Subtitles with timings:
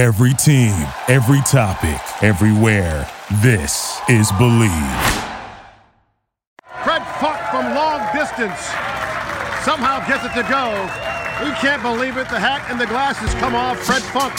[0.00, 0.72] Every team,
[1.08, 3.06] every topic, everywhere.
[3.42, 4.70] This is Believe.
[6.82, 8.58] Fred Funk from long distance
[9.62, 10.88] somehow gets it to go.
[11.44, 12.30] He can't believe it.
[12.30, 13.78] The hat and the glasses come off.
[13.80, 14.32] Fred Funk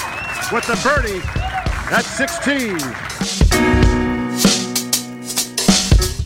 [0.52, 1.22] with the birdie
[1.94, 2.80] at 16.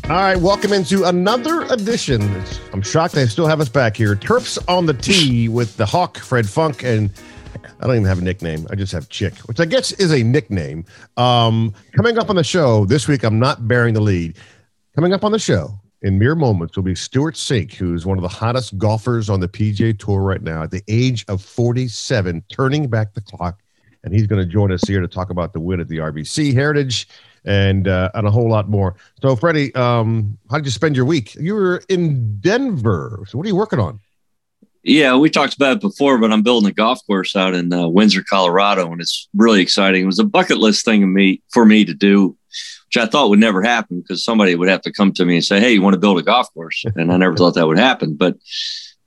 [0.09, 2.21] All right, welcome into another edition.
[2.71, 4.15] I'm shocked they still have us back here.
[4.15, 7.09] Terps on the tee with the Hawk, Fred Funk, and
[7.80, 8.66] I don't even have a nickname.
[8.70, 10.86] I just have Chick, which I guess is a nickname.
[11.18, 14.38] Um, coming up on the show this week, I'm not bearing the lead.
[14.95, 18.22] Coming up on the show in mere moments will be Stewart Cink, who's one of
[18.22, 22.88] the hottest golfers on the PGA Tour right now at the age of 47, turning
[22.88, 23.62] back the clock.
[24.04, 26.54] And he's going to join us here to talk about the win at the RBC
[26.54, 27.07] Heritage
[27.44, 28.96] and uh, and a whole lot more.
[29.21, 31.34] So, Freddie, um, how did you spend your week?
[31.35, 33.23] You were in Denver.
[33.27, 33.99] So, what are you working on?
[34.85, 37.88] Yeah, we talked about it before, but I'm building a golf course out in uh,
[37.88, 40.03] Windsor, Colorado, and it's really exciting.
[40.03, 42.38] It was a bucket list thing of me, for me to do,
[42.88, 45.43] which I thought would never happen because somebody would have to come to me and
[45.43, 47.79] say, "Hey, you want to build a golf course?" And I never thought that would
[47.79, 48.37] happen, but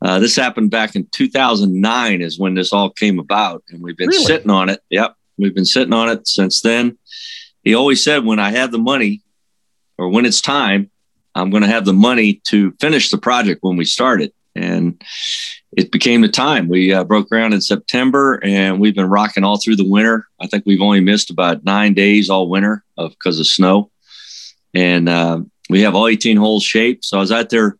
[0.02, 4.08] uh, this happened back in 2009 is when this all came about, and we've been
[4.08, 4.24] really?
[4.24, 4.80] sitting on it.
[4.90, 6.98] Yep, we've been sitting on it since then
[7.68, 9.20] he always said, when I have the money
[9.98, 10.90] or when it's time,
[11.34, 14.32] I'm going to have the money to finish the project when we started.
[14.54, 15.02] And
[15.76, 16.68] it became the time.
[16.68, 20.26] We uh, broke ground in September and we've been rocking all through the winter.
[20.40, 23.90] I think we've only missed about nine days all winter of because of snow.
[24.74, 27.04] And uh, we have all 18 holes shaped.
[27.04, 27.76] So I was out there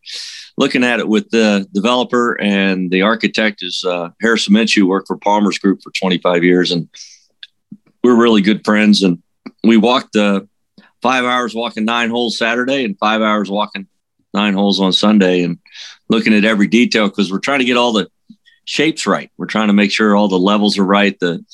[0.59, 5.17] looking at it with the developer and the architect is uh, Harrison Minchew, worked for
[5.17, 6.71] Palmer's Group for 25 years.
[6.71, 6.89] And
[8.05, 9.03] we're really good friends.
[9.03, 9.23] And
[9.65, 10.43] we walked uh,
[11.01, 13.87] five hours walking nine holes Saturday and five hours walking
[14.35, 15.59] nine holes on Sunday and
[16.09, 18.11] looking at every detail because we're trying to get all the
[18.65, 19.31] shapes right.
[19.37, 21.45] We're trying to make sure all the levels are right, the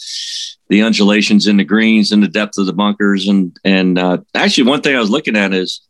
[0.68, 3.28] the undulations in the greens and the depth of the bunkers.
[3.28, 5.80] And and uh, actually, one thing I was looking at is,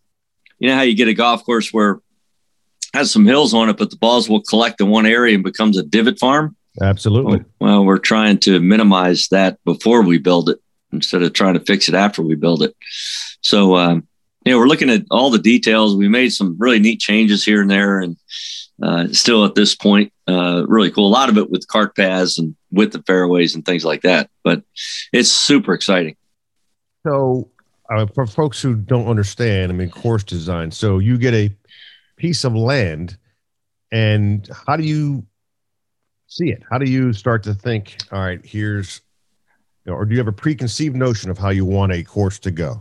[0.59, 2.01] you know how you get a golf course where
[2.93, 5.77] has some hills on it, but the balls will collect in one area and becomes
[5.77, 6.57] a divot farm.
[6.81, 7.39] Absolutely.
[7.61, 10.59] Well, well, we're trying to minimize that before we build it
[10.93, 12.77] instead of trying to fix it after we build it.
[13.41, 14.07] So, um,
[14.45, 15.97] you know, we're looking at all the details.
[15.97, 18.17] We made some really neat changes here and there, and
[18.83, 21.07] uh, still at this point, uh, really cool.
[21.07, 24.29] A lot of it with cart paths and with the fairways and things like that.
[24.43, 24.63] But
[25.13, 26.17] it's super exciting.
[27.07, 27.51] So,
[27.91, 30.71] uh, for folks who don't understand, I mean, course design.
[30.71, 31.55] So you get a
[32.17, 33.17] piece of land,
[33.93, 35.27] and how do you
[36.27, 36.63] see it?
[36.71, 37.97] How do you start to think?
[38.13, 39.01] All right, here's
[39.87, 42.81] or do you have a preconceived notion of how you want a course to go?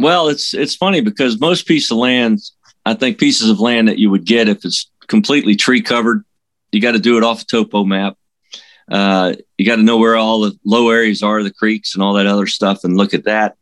[0.00, 2.38] Well, it's it's funny because most pieces of land,
[2.86, 6.24] I think pieces of land that you would get if it's completely tree covered,
[6.72, 8.16] you got to do it off a topo map.
[8.90, 12.14] Uh, you got to know where all the low areas are, the creeks and all
[12.14, 13.56] that other stuff, and look at that.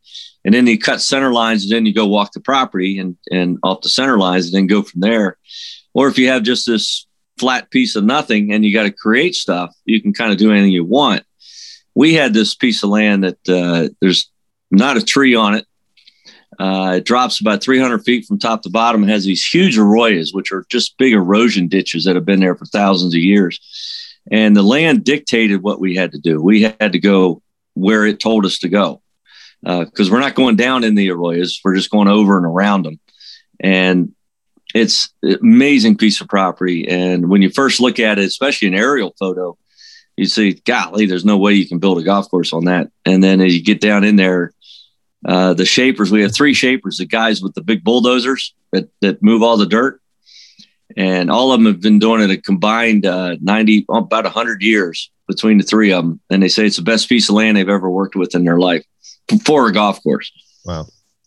[0.44, 3.58] And then you cut center lines, and then you go walk the property and and
[3.64, 5.38] off the center lines, and then go from there.
[5.92, 7.06] Or if you have just this
[7.38, 10.52] flat piece of nothing and you got to create stuff, you can kind of do
[10.52, 11.24] anything you want
[11.98, 14.30] we had this piece of land that uh, there's
[14.70, 15.66] not a tree on it.
[16.58, 19.04] Uh, it drops about 300 feet from top to bottom.
[19.04, 22.56] It has these huge arroyos, which are just big erosion ditches that have been there
[22.56, 23.60] for thousands of years.
[24.30, 26.42] And the land dictated what we had to do.
[26.42, 27.42] We had to go
[27.74, 29.00] where it told us to go
[29.62, 31.60] because uh, we're not going down in the arroyos.
[31.64, 33.00] We're just going over and around them.
[33.60, 34.14] And
[34.74, 36.88] it's an amazing piece of property.
[36.88, 39.56] And when you first look at it, especially an aerial photo,
[40.16, 42.90] you see, golly, there's no way you can build a golf course on that.
[43.06, 44.52] And then as you get down in there,
[45.28, 49.22] uh, the shapers, we have three shapers, the guys with the big bulldozers that, that
[49.22, 50.00] move all the dirt.
[50.96, 55.10] And all of them have been doing it a combined uh, 90, about 100 years
[55.28, 56.20] between the three of them.
[56.30, 58.58] And they say it's the best piece of land they've ever worked with in their
[58.58, 58.84] life
[59.44, 60.32] for a golf course.
[60.64, 60.80] Wow.
[60.80, 60.86] Wow.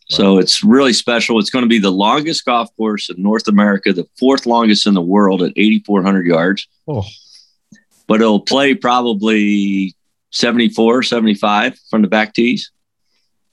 [0.09, 1.39] So it's really special.
[1.39, 4.93] It's going to be the longest golf course in North America, the fourth longest in
[4.93, 6.67] the world at 8,400 yards.
[6.87, 7.05] Oh
[8.11, 9.95] but it'll play probably
[10.31, 12.69] 74, 75 from the back tees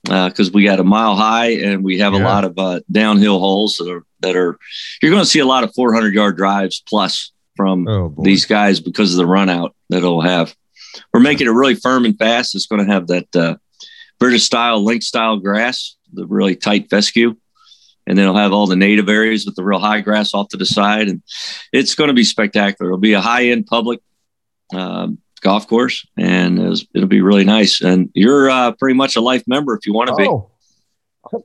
[0.05, 2.21] because uh, we got a mile high and we have yeah.
[2.21, 4.59] a lot of uh, downhill holes that are that are
[5.03, 8.81] you're going to see a lot of 400 yard drives plus from oh, these guys
[8.81, 10.55] because of the run out that it'll have.
[11.13, 12.55] We're making it really firm and fast.
[12.55, 13.57] It's going to have that uh,
[14.19, 17.37] British style link style grass, the really tight fescue.
[18.07, 20.57] And then it'll have all the native areas with the real high grass off to
[20.57, 21.09] the side.
[21.09, 21.23] And
[21.73, 22.91] it's going to be spectacular.
[22.91, 24.01] It'll be a high end public
[24.73, 27.81] um, golf course, and it will be really nice.
[27.81, 30.27] And you're uh, pretty much a life member if you want to be.
[30.27, 30.51] Oh,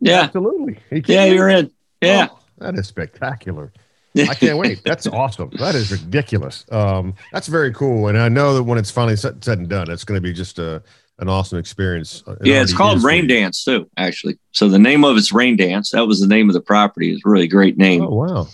[0.01, 0.79] yeah, absolutely.
[1.05, 1.71] Yeah, you're in.
[2.01, 3.71] Yeah, oh, that is spectacular.
[4.17, 4.83] I can't wait.
[4.83, 5.49] That's awesome.
[5.57, 6.65] That is ridiculous.
[6.71, 8.07] Um, that's very cool.
[8.07, 10.33] And I know that when it's finally said, said and done, it's going to be
[10.33, 10.83] just a,
[11.17, 12.23] an awesome experience.
[12.27, 13.27] It yeah, it's called Rain.
[13.27, 14.37] Dance too, actually.
[14.51, 15.91] So the name of it's Rain Dance.
[15.91, 17.11] That was the name of the property.
[17.11, 18.47] It's a really great name, Oh wow!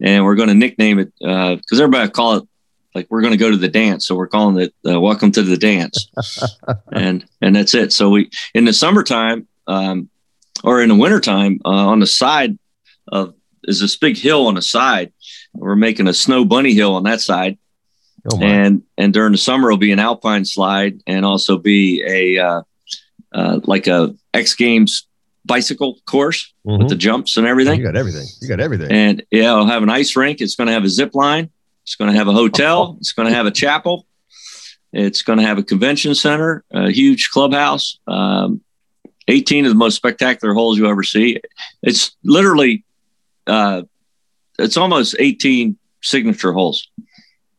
[0.00, 2.48] and we're going to nickname it because everybody call it
[2.94, 4.06] like we're going to go to the dance.
[4.06, 6.10] So we're calling it uh, Welcome to the Dance,
[6.92, 7.92] and and that's it.
[7.92, 10.08] So we in the summertime um,
[10.64, 12.58] or in the wintertime uh, on the side
[13.08, 13.34] of
[13.64, 15.12] is this big hill on the side.
[15.52, 17.58] We're making a snow bunny hill on that side
[18.30, 22.38] Oh and and during the summer it'll be an alpine slide and also be a
[22.38, 22.62] uh,
[23.32, 25.06] uh, like a X Games
[25.44, 27.78] bicycle course with the jumps and everything.
[27.80, 28.26] you got everything.
[28.40, 28.92] You got everything.
[28.92, 30.40] And yeah, it'll have an ice rink.
[30.40, 31.50] It's going to have a zip line.
[31.90, 32.96] It's going to have a hotel.
[33.00, 34.06] It's going to have a chapel.
[34.92, 37.98] It's going to have a convention center, a huge clubhouse.
[38.06, 38.60] Um,
[39.26, 41.40] 18 of the most spectacular holes you ever see.
[41.82, 42.84] It's literally,
[43.48, 43.82] uh,
[44.56, 46.86] it's almost 18 signature holes.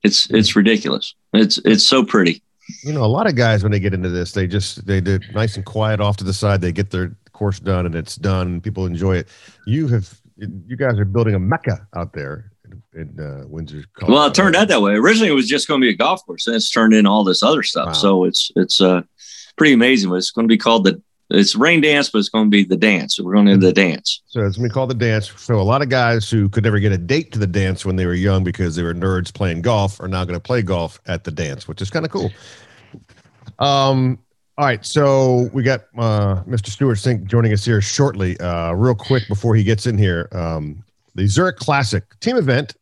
[0.02, 1.14] It's it's ridiculous.
[1.34, 2.42] It's it's so pretty.
[2.86, 5.20] you know, a lot of guys when they get into this, they just they do
[5.34, 6.62] nice and quiet off to the side.
[6.62, 8.62] They get their course done, and it's done.
[8.62, 9.28] People enjoy it.
[9.68, 12.51] You have, you guys are building a mecca out there
[12.94, 13.84] in, in uh, Windsor.
[13.94, 14.14] Colorado.
[14.14, 14.94] Well, it turned out that way.
[14.94, 17.24] Originally, it was just going to be a golf course, and it's turned into all
[17.24, 17.88] this other stuff.
[17.88, 17.94] Wow.
[17.94, 19.02] So it's it's uh,
[19.56, 20.10] pretty amazing.
[20.10, 21.02] But it's going to be called the
[21.34, 23.16] it's rain dance, but it's going to be the dance.
[23.16, 24.22] So we're going to do the dance.
[24.28, 25.32] So it's going to be called the dance.
[25.38, 27.96] So a lot of guys who could never get a date to the dance when
[27.96, 31.00] they were young because they were nerds playing golf are now going to play golf
[31.08, 32.32] at the dance, which is kind of cool.
[33.60, 34.20] Um.
[34.58, 36.68] All right, so we got uh, Mr.
[36.68, 38.40] Stewart Cink joining us here shortly.
[38.40, 40.84] Uh, real quick before he gets in here, um,
[41.16, 42.76] the Zurich Classic team event,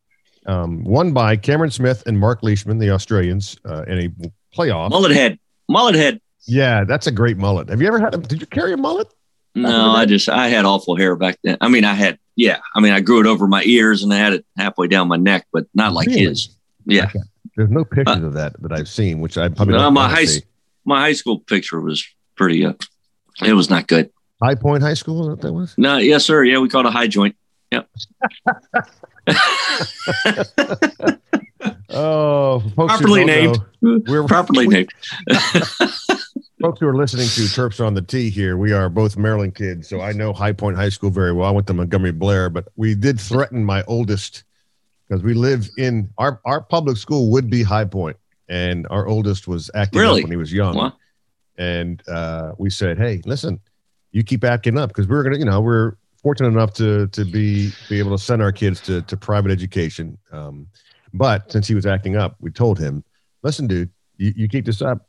[0.49, 4.09] um, won by Cameron Smith and Mark Leishman, the Australians, uh, in a
[4.57, 4.89] playoff.
[4.89, 6.19] Mullet head, mullet head.
[6.47, 7.69] Yeah, that's a great mullet.
[7.69, 8.15] Have you ever had?
[8.15, 9.07] A, did you carry a mullet?
[9.55, 11.57] No, I just I had awful hair back then.
[11.61, 12.59] I mean, I had yeah.
[12.75, 15.17] I mean, I grew it over my ears and I had it halfway down my
[15.17, 16.21] neck, but not like Really?
[16.25, 16.55] his.
[16.85, 17.11] Yeah,
[17.55, 20.25] There's no pictures of that that I've seen, which I probably No, don't my high
[20.25, 20.41] see.
[20.85, 22.03] my high school picture was
[22.35, 22.65] pretty.
[22.65, 22.73] Uh,
[23.43, 24.09] it was not good.
[24.41, 25.21] High Point High School.
[25.21, 25.75] Is that what that was?
[25.77, 26.43] No, yes, sir.
[26.43, 27.35] Yeah, we called it a high joint.
[31.91, 33.57] Oh, folks Properly named.
[33.81, 34.93] know, we're Properly we- named.
[36.61, 38.57] folks who are listening to Terps on the Tee here.
[38.57, 41.47] We are both Maryland kids, so I know High Point High School very well.
[41.47, 44.43] I went to Montgomery Blair, but we did threaten my oldest
[45.07, 48.17] because we live in our our public school would be High Point,
[48.47, 50.21] and our oldest was acting Really?
[50.21, 50.75] up when he was young.
[50.77, 50.93] Wow.
[51.57, 53.59] and uh, we said, "Hey, listen,
[54.11, 57.71] you keep acting up because we're gonna, you know, we're fortunate enough to to be
[57.87, 60.17] be able to send our kids to to private education.
[60.31, 60.67] Um,
[61.13, 63.03] but since he was acting up, we told him,
[63.43, 65.07] "Listen, dude, you, you keep this up,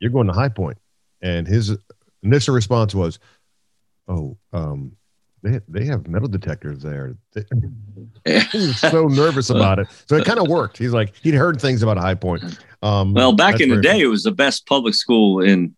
[0.00, 0.78] you're going to High Point."
[1.22, 1.76] And his
[2.22, 3.18] initial response was,
[4.08, 4.92] "Oh, um,
[5.42, 7.14] they they have metal detectors there."
[8.24, 10.76] He was so nervous about it, so it kind of worked.
[10.76, 12.42] He's like, he'd heard things about High Point.
[12.82, 15.74] Um, Well, back in the day, it was the best public school in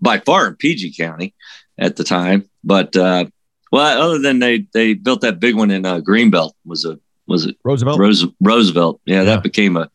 [0.00, 1.34] by far in PG County
[1.78, 2.48] at the time.
[2.64, 3.26] But uh,
[3.72, 7.46] well, other than they they built that big one in uh, Greenbelt was a was
[7.46, 7.98] it Roosevelt.
[7.98, 9.00] Rose, Roosevelt?
[9.06, 9.24] Yeah, Yeah.
[9.24, 9.90] that became a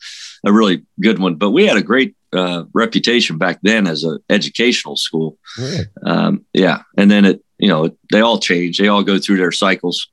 [0.45, 1.35] a really good one.
[1.35, 5.37] But we had a great uh, reputation back then as an educational school.
[5.59, 5.81] Yeah.
[6.05, 8.77] Um, yeah, and then it you know they all change.
[8.77, 10.07] They all go through their cycles.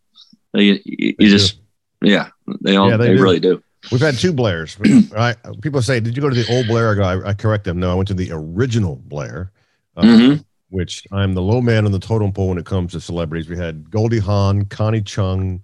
[0.53, 1.59] They, you, They just
[2.03, 2.29] yeah
[2.63, 3.23] they all Yeah, they they, do.
[3.23, 3.63] really do.
[3.93, 4.77] We've had two Blairs.
[5.17, 7.65] I, people say, "Did you go to the old Blair?" I go, I, I correct
[7.65, 7.79] them.
[7.79, 9.53] No, I went to the original Blair,
[9.97, 10.45] uh, Mhm.
[10.71, 13.49] Which I'm the low man on the totem pole when it comes to celebrities.
[13.49, 15.63] We had Goldie Hawn, Connie Chung,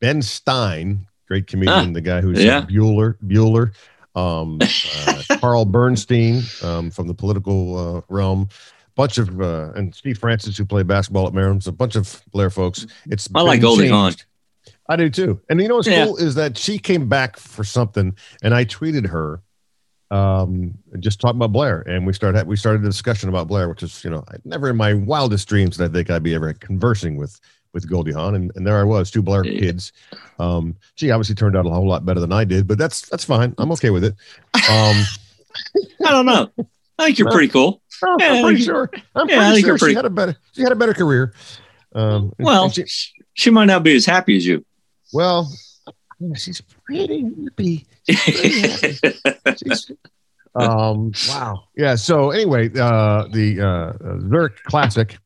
[0.00, 2.62] Ben Stein, great comedian, the guy who's yeah.
[2.62, 3.72] Bueller, Bueller,
[4.14, 4.58] um,
[5.06, 8.48] uh, Carl Bernstein um, from the political uh, realm.
[8.96, 11.66] Bunch of uh, and Steve Francis who played basketball at Maryland.
[11.66, 12.86] A bunch of Blair folks.
[13.06, 14.12] It's I like Goldie Hawn.
[14.88, 15.40] I do too.
[15.48, 16.04] And you know what's Yeah.
[16.04, 19.40] cool is that she came back for something, and I tweeted her,
[20.10, 23.82] um, just talking about Blair, and we started we started a discussion about Blair, which
[23.82, 26.52] is you know I- never in my wildest dreams did I think I'd be ever
[26.54, 27.40] conversing with
[27.72, 29.92] with Goldie Hawn, and, and there I was, two Blair kids.
[30.40, 33.24] Um, she obviously turned out a whole lot better than I did, but that's that's
[33.24, 33.54] fine.
[33.58, 34.14] I'm okay with it.
[34.68, 34.96] Um,
[36.04, 36.50] I don't know.
[36.98, 37.80] I think you're pretty cool.
[38.02, 38.90] I'm Yeah, pretty sure.
[39.14, 40.76] I'm yeah, I pretty think sure you're pretty- she had a better she had a
[40.76, 41.34] better career.
[41.94, 42.84] Um, Well, she-
[43.34, 44.64] she might not be as happy as you.
[45.12, 45.50] well,
[46.20, 47.86] yeah, she's pretty hippie.
[48.08, 49.96] Jeez.
[50.56, 53.92] um wow yeah so anyway uh the uh
[54.28, 55.16] zurich classic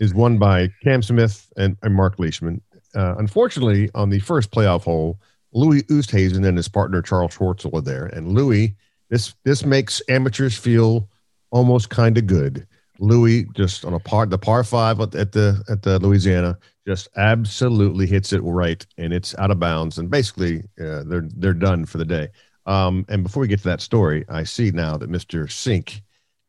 [0.00, 2.60] is won by cam smith and, and mark leishman
[2.96, 5.20] uh unfortunately on the first playoff hole
[5.52, 8.74] louis oosthuizen and his partner charles schwartzel were there and louis
[9.08, 11.08] this this makes amateurs feel
[11.52, 12.66] almost kind of good
[12.98, 17.08] louis just on a par the par five at at the at the louisiana just
[17.16, 21.84] absolutely hits it right and it's out of bounds and basically uh, they're they're done
[21.84, 22.28] for the day
[22.66, 25.46] um, and before we get to that story, I see now that Mr.
[25.46, 26.02] Cink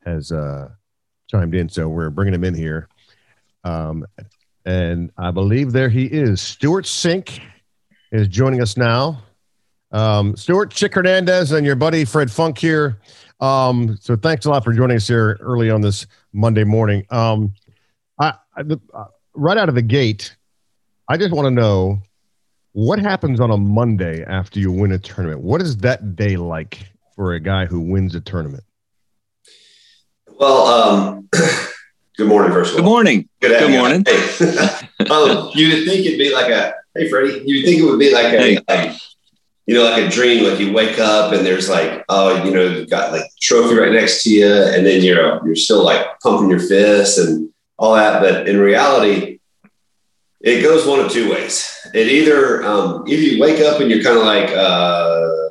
[0.03, 0.70] has uh,
[1.27, 2.89] chimed in, so we're bringing him in here.
[3.63, 4.06] Um,
[4.65, 6.41] and I believe there he is.
[6.41, 7.39] stewart cink
[8.12, 9.22] is joining us now.
[9.91, 13.00] Um, Stewart, Chick Hernandez, and your buddy Fred Funk here.
[13.39, 17.06] Um, so thanks a lot for joining us here early on this Monday morning.
[17.10, 17.53] Um,
[18.20, 18.63] I, I
[19.38, 20.36] right out of the gate,
[21.08, 22.01] I just want to know
[22.74, 25.41] what happens on a Monday after you win a tournament.
[25.41, 28.63] What is that day like for a guy who wins a tournament?
[30.39, 31.29] Well, um,
[32.17, 32.84] good morning, first of all.
[32.84, 33.29] Good morning.
[33.39, 34.03] Good, good morning.
[34.06, 34.48] Hey.
[35.10, 38.13] um, you would think it'd be like a, hey, Freddie, you'd think it would be
[38.13, 38.60] like a, hey.
[38.67, 38.98] like,
[39.65, 40.44] you know, like a dream.
[40.44, 43.91] Like you wake up and there's like, oh, you know, you've got like trophy right
[43.91, 48.22] next to you, and then you're you're still like pumping your fists and all that.
[48.22, 49.39] But in reality,
[50.41, 51.74] it goes one of two ways.
[51.93, 55.50] It either um, if you wake up and you're kind of like, uh,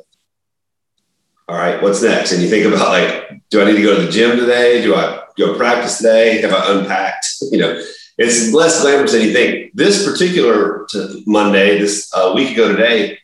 [1.49, 2.33] all right, what's next?
[2.33, 4.81] And you think about like, do I need to go to the gym today?
[4.81, 6.41] Do I go practice today?
[6.41, 7.25] Have I unpacked?
[7.51, 7.81] You know,
[8.17, 9.71] it's less glamorous than you think.
[9.73, 10.87] This particular
[11.27, 13.19] Monday, this uh, week ago today,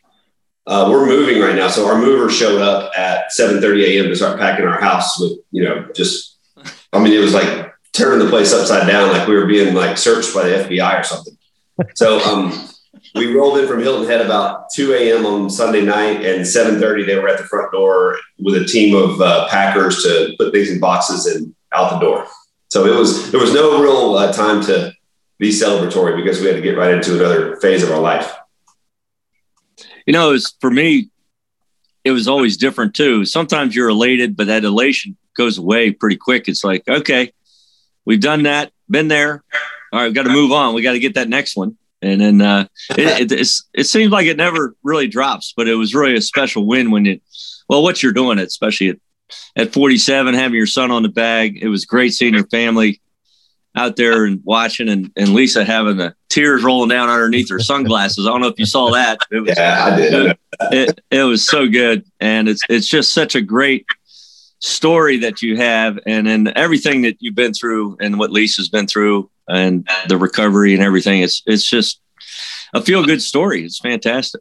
[0.66, 1.68] uh, we're moving right now.
[1.68, 4.04] So our mover showed up at 7:30 a.m.
[4.06, 6.38] to start packing our house with, you know, just,
[6.92, 9.96] I mean, it was like turning the place upside down, like we were being like
[9.96, 11.36] searched by the FBI or something.
[11.94, 12.68] So um,
[13.14, 15.24] we rolled in from Hilton Head about 2 a.m.
[15.24, 19.20] on Sunday night, and 7:30 they were at the front door with a team of
[19.20, 22.26] uh, packers to put things in boxes and out the door.
[22.70, 24.92] So it was there was no real uh, time to
[25.38, 28.32] be celebratory because we had to get right into another phase of our life.
[30.06, 31.10] You know, was, for me,
[32.04, 33.24] it was always different too.
[33.24, 36.46] Sometimes you're elated, but that elation goes away pretty quick.
[36.46, 37.32] It's like, okay,
[38.04, 39.42] we've done that, been there.
[39.92, 40.74] All right, we've got to move on.
[40.74, 41.76] We got to get that next one.
[42.02, 45.94] And then uh, it, it, it seems like it never really drops, but it was
[45.94, 47.22] really a special win when it,
[47.68, 48.96] well, what you're doing, especially at,
[49.56, 51.58] at 47, having your son on the bag.
[51.62, 53.00] It was great seeing your family
[53.74, 58.26] out there and watching and, and Lisa having the tears rolling down underneath her sunglasses.
[58.26, 59.18] I don't know if you saw that.
[59.30, 60.12] It was, yeah, I did.
[60.12, 62.04] It, it, it was so good.
[62.20, 63.86] And it's, it's just such a great
[64.64, 68.86] story that you have and then everything that you've been through and what Lisa's been
[68.86, 71.20] through and the recovery and everything.
[71.20, 72.00] It's it's just
[72.72, 73.64] a feel good story.
[73.64, 74.40] It's fantastic.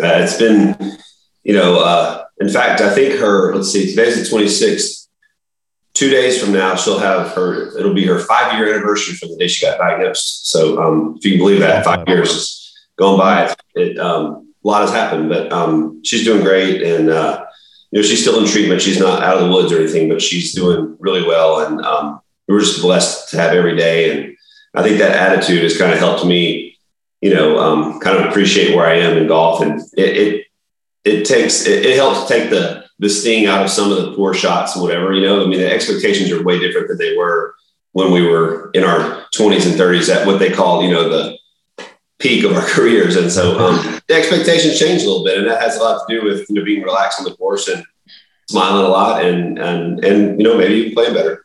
[0.00, 0.76] Uh, it's been,
[1.42, 3.54] you know, uh, in fact, I think her.
[3.54, 5.08] Let's see, today's the twenty sixth.
[5.94, 7.76] Two days from now, she'll have her.
[7.76, 10.48] It'll be her five year anniversary from the day she got diagnosed.
[10.48, 13.52] So, um, if you can believe that, five years has gone by.
[13.74, 17.44] It um, a lot has happened, but um, she's doing great, and uh,
[17.90, 18.80] you know, she's still in treatment.
[18.80, 22.20] She's not out of the woods or anything, but she's doing really well, and um,
[22.50, 24.10] we're just blessed to have every day.
[24.10, 24.36] And
[24.74, 26.76] I think that attitude has kind of helped me,
[27.20, 29.62] you know, um, kind of appreciate where I am in golf.
[29.62, 30.46] And it, it,
[31.04, 34.34] it takes, it, it, helps take the, the sting out of some of the poor
[34.34, 37.54] shots and whatever, you know, I mean, the expectations are way different than they were
[37.92, 41.38] when we were in our 20s and 30s at what they call, you know, the
[42.20, 43.16] peak of our careers.
[43.16, 45.38] And so um, the expectations change a little bit.
[45.38, 47.68] And that has a lot to do with, you know, being relaxed on the course
[47.68, 47.84] and
[48.48, 51.44] smiling a lot and, and, and, you know, maybe playing better.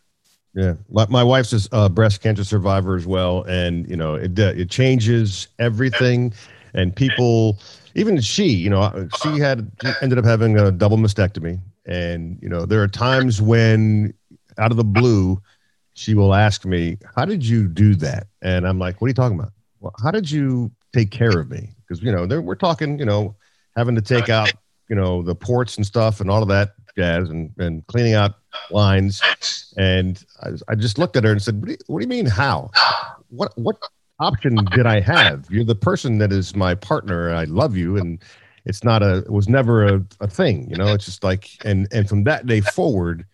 [0.55, 4.39] Yeah, my, my wife's a uh, breast cancer survivor as well, and you know it
[4.39, 6.33] it changes everything,
[6.73, 7.59] and people,
[7.93, 9.69] even she, you know, uh, she had
[10.01, 14.13] ended up having a double mastectomy, and you know there are times when,
[14.57, 15.41] out of the blue,
[15.93, 19.13] she will ask me, "How did you do that?" And I'm like, "What are you
[19.13, 19.51] talking about?
[19.85, 23.35] Well, how did you take care of me?" Because you know we're talking, you know,
[23.75, 24.51] having to take out,
[24.89, 28.35] you know, the ports and stuff and all of that jazz and, and cleaning out
[28.71, 29.21] lines.
[29.77, 32.09] And I, I just looked at her and said, what do, you, what do you
[32.09, 32.71] mean, how?
[33.29, 33.77] What, what
[34.19, 35.45] option did I have?
[35.49, 37.31] You're the person that is my partner.
[37.31, 37.97] I love you.
[37.97, 38.23] And
[38.65, 41.87] it's not a, it was never a, a thing, you know, it's just like, and,
[41.91, 43.25] and from that day forward,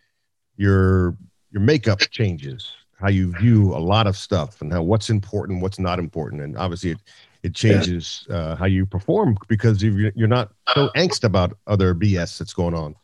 [0.58, 1.16] your,
[1.52, 5.80] your makeup changes, how you view a lot of stuff and how what's important, what's
[5.80, 6.42] not important.
[6.42, 7.00] And obviously it,
[7.44, 12.54] it changes uh, how you perform because you're not so angst about other BS that's
[12.54, 12.96] going on.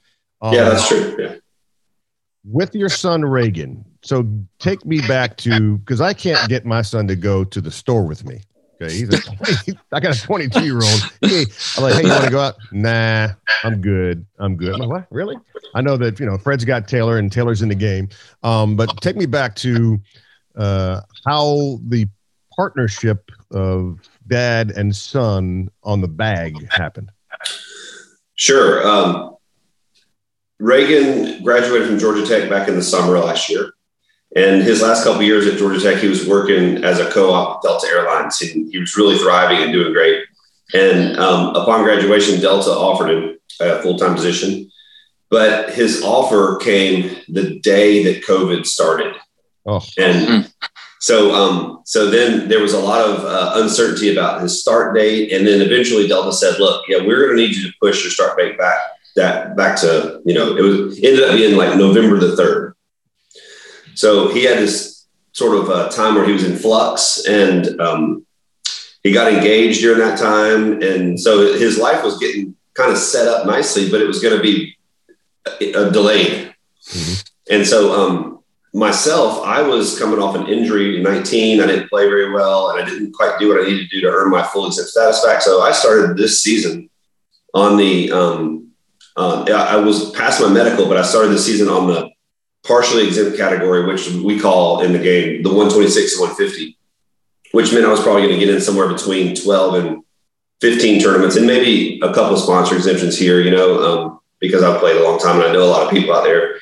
[0.42, 1.16] Um, yeah, that's true.
[1.20, 1.36] Yeah.
[2.46, 4.26] With your son Reagan, so
[4.60, 8.06] take me back to because I can't get my son to go to the store
[8.06, 8.42] with me.
[8.80, 9.18] Okay, he's a
[9.66, 11.02] 20, I got a 22 year old.
[11.22, 12.56] Hey, I'm like, hey, you want to go out?
[12.72, 13.30] Nah,
[13.64, 14.26] I'm good.
[14.38, 14.74] I'm good.
[14.76, 15.08] I'm like, what?
[15.10, 15.36] Really?
[15.74, 18.10] I know that you know Fred's got Taylor and Taylor's in the game.
[18.44, 20.00] Um, but take me back to
[20.56, 22.08] uh, how the
[22.56, 27.12] partnership of dad and son on the bag happened.
[28.36, 28.88] Sure.
[28.88, 29.36] Um,
[30.60, 33.72] Reagan graduated from Georgia Tech back in the summer last year.
[34.38, 37.64] And his last couple years at Georgia Tech, he was working as a co-op with
[37.64, 38.38] Delta Airlines.
[38.38, 40.26] He, he was really thriving and doing great.
[40.76, 44.72] And um, upon graduation, Delta offered him a full-time position.
[45.32, 49.16] But his offer came the day that COVID started.
[49.66, 49.84] Oh.
[49.98, 50.54] And
[51.00, 55.34] so, um, so then there was a lot of uh, uncertainty about his start date,
[55.34, 58.12] and then eventually Delta said, "Look, yeah, we're going to need you to push your
[58.12, 58.78] start date back
[59.18, 62.67] that back to you know it was ended up being like November the third.
[63.98, 68.28] So he had this sort of uh, time where he was in flux, and um,
[69.02, 73.28] he got engaged during that time, and so his life was getting kind of set
[73.28, 74.78] up nicely, but it was going to be
[75.48, 76.54] uh, delayed.
[76.90, 77.54] Mm-hmm.
[77.56, 81.60] And so um, myself, I was coming off an injury in 19.
[81.60, 84.02] I didn't play very well, and I didn't quite do what I needed to do
[84.02, 85.42] to earn my full exempt status back.
[85.42, 86.92] So I started this season
[87.56, 88.12] on the.
[88.12, 88.64] Um,
[89.16, 92.12] uh, I was past my medical, but I started the season on the
[92.68, 96.78] partially exempt category, which we call in the game the 126 to 150,
[97.54, 100.04] which meant I was probably going to get in somewhere between 12 and
[100.62, 104.80] 15 tournaments and maybe a couple of sponsor exemptions here, you know, um, because I've
[104.80, 106.58] played a long time and I know a lot of people out there.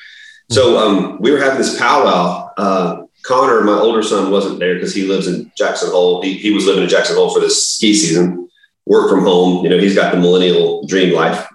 [0.50, 2.52] So um, we were having this powwow.
[2.56, 6.22] Uh, Connor, my older son, wasn't there because he lives in Jackson Hole.
[6.22, 8.48] He, he was living in Jackson Hole for this ski season,
[8.84, 9.64] work from home.
[9.64, 11.48] You know, he's got the millennial dream life.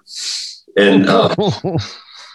[0.76, 1.34] And uh,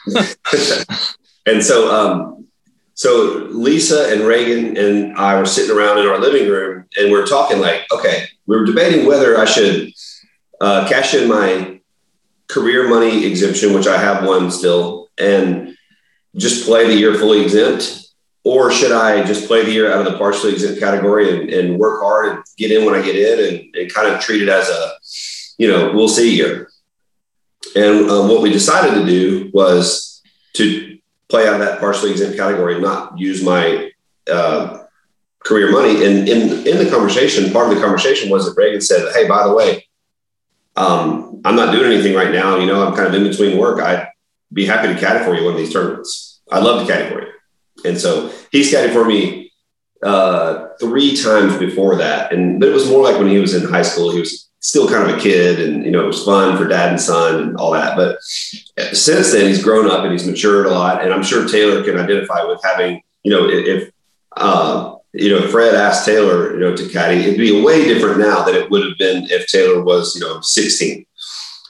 [1.47, 2.47] and so um,
[2.95, 7.19] so Lisa and Reagan and I were sitting around in our living room and we
[7.19, 9.93] are talking like, okay, we were debating whether I should
[10.61, 11.81] uh, cash in my
[12.49, 15.77] career money exemption, which I have one still, and
[16.37, 18.09] just play the year fully exempt?
[18.45, 21.79] Or should I just play the year out of the partially exempt category and, and
[21.79, 24.49] work hard and get in when I get in and, and, kind of treat it
[24.49, 24.93] as a,
[25.59, 26.71] you know, we'll see year?
[27.75, 30.23] And um, what we decided to do was
[30.55, 30.96] to
[31.29, 33.91] play out of that partially exempt category and not use my
[34.31, 34.85] uh,
[35.41, 36.05] career money.
[36.05, 39.47] And in, in the conversation, part of the conversation was that Reagan said, Hey, by
[39.47, 39.87] the way,
[40.77, 42.59] um, I'm not doing anything right now.
[42.59, 43.81] You know, I'm kind of in between work.
[43.81, 44.09] I'd
[44.53, 46.41] be happy to caddy for you one of these tournaments.
[46.51, 47.33] I'd love to caddy for you.
[47.85, 49.53] And so he's caddy for me
[50.03, 52.33] uh, three times before that.
[52.33, 54.89] And but it was more like when he was in high school, he was still
[54.89, 57.57] kind of a kid and, you know, it was fun for dad and son and
[57.57, 57.97] all that.
[57.97, 61.05] But since then he's grown up and he's matured a lot.
[61.05, 63.93] And I'm sure Taylor can identify with having, you know, if,
[64.37, 68.43] uh, you know, Fred asked Taylor, you know, to caddy, it'd be way different now
[68.43, 71.07] than it would have been if Taylor was, you know, 16.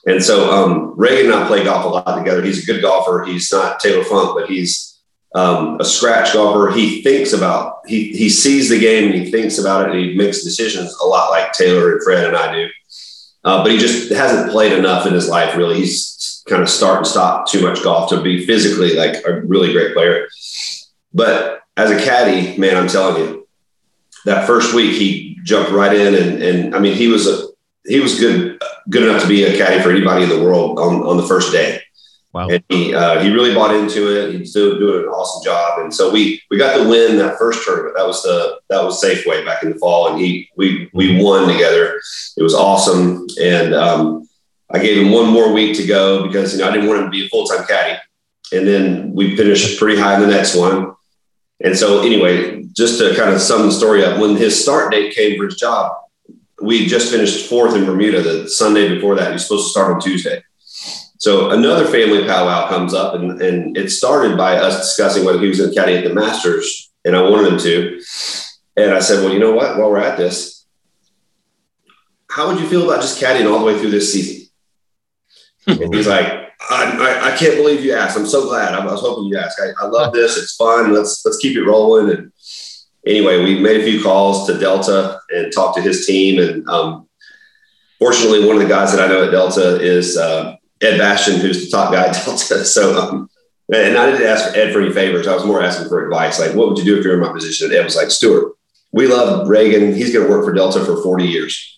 [0.07, 2.43] And so um, Reagan and I play golf a lot together.
[2.43, 3.27] He's a good golfer.
[3.27, 4.99] He's not Taylor Funk, but he's
[5.35, 6.73] um, a scratch golfer.
[6.75, 10.17] He thinks about he he sees the game and he thinks about it and he
[10.17, 12.69] makes decisions a lot like Taylor and Fred and I do.
[13.47, 15.57] Uh, but he just hasn't played enough in his life.
[15.57, 19.41] Really, he's kind of start and stop too much golf to be physically like a
[19.43, 20.27] really great player.
[21.15, 23.49] But as a caddy, man, I'm telling you,
[24.25, 27.47] that first week he jumped right in and and I mean he was a
[27.87, 31.03] he was good good enough to be a caddy for anybody in the world on,
[31.05, 31.81] on the first day.
[32.37, 32.49] Wow.
[32.49, 34.35] And he uh, he really bought into it.
[34.35, 35.79] He's still doing an awesome job.
[35.79, 37.95] And so we we got to win that first tournament.
[37.97, 41.49] That was the that was Safeway back in the fall, and he we we won
[41.49, 41.99] together.
[42.37, 43.27] It was awesome.
[43.41, 44.29] And um,
[44.71, 47.07] I gave him one more week to go because you know I didn't want him
[47.07, 47.99] to be a full time caddy.
[48.53, 50.95] And then we finished pretty high in the next one.
[51.65, 55.15] And so, anyway, just to kind of sum the story up, when his start date
[55.15, 55.97] came for his job,
[56.61, 59.33] we just finished fourth in Bermuda the Sunday before that.
[59.33, 60.43] He's supposed to start on Tuesday.
[61.19, 65.49] So another family powwow comes up, and, and it started by us discussing whether he
[65.49, 68.03] was going to caddy at the Masters, and I wanted him to.
[68.77, 69.79] And I said, well, you know what?
[69.79, 70.67] While we're at this,
[72.29, 74.47] how would you feel about just caddying all the way through this season?
[75.67, 76.27] and he's like,
[76.71, 76.85] I,
[77.31, 78.17] I, I, can't believe you asked.
[78.17, 78.75] I'm so glad.
[78.75, 79.61] I, was hoping you asked.
[79.61, 80.37] I, I love this.
[80.37, 80.93] It's fun.
[80.93, 82.11] Let's let's keep it rolling.
[82.11, 82.33] And
[83.07, 86.41] anyway, we made a few calls to Delta and talked to his team.
[86.41, 87.09] And um,
[87.99, 91.65] fortunately, one of the guys that I know at Delta is uh, Ed Bastian, who's
[91.65, 92.65] the top guy at Delta.
[92.65, 93.31] So, um,
[93.73, 95.27] and I didn't ask Ed for any favors.
[95.27, 96.39] I was more asking for advice.
[96.39, 97.67] Like, what would you do if you're in my position?
[97.67, 98.53] And Ed was like, Stewart,
[98.93, 99.95] we love Reagan.
[99.95, 101.77] He's going to work for Delta for 40 years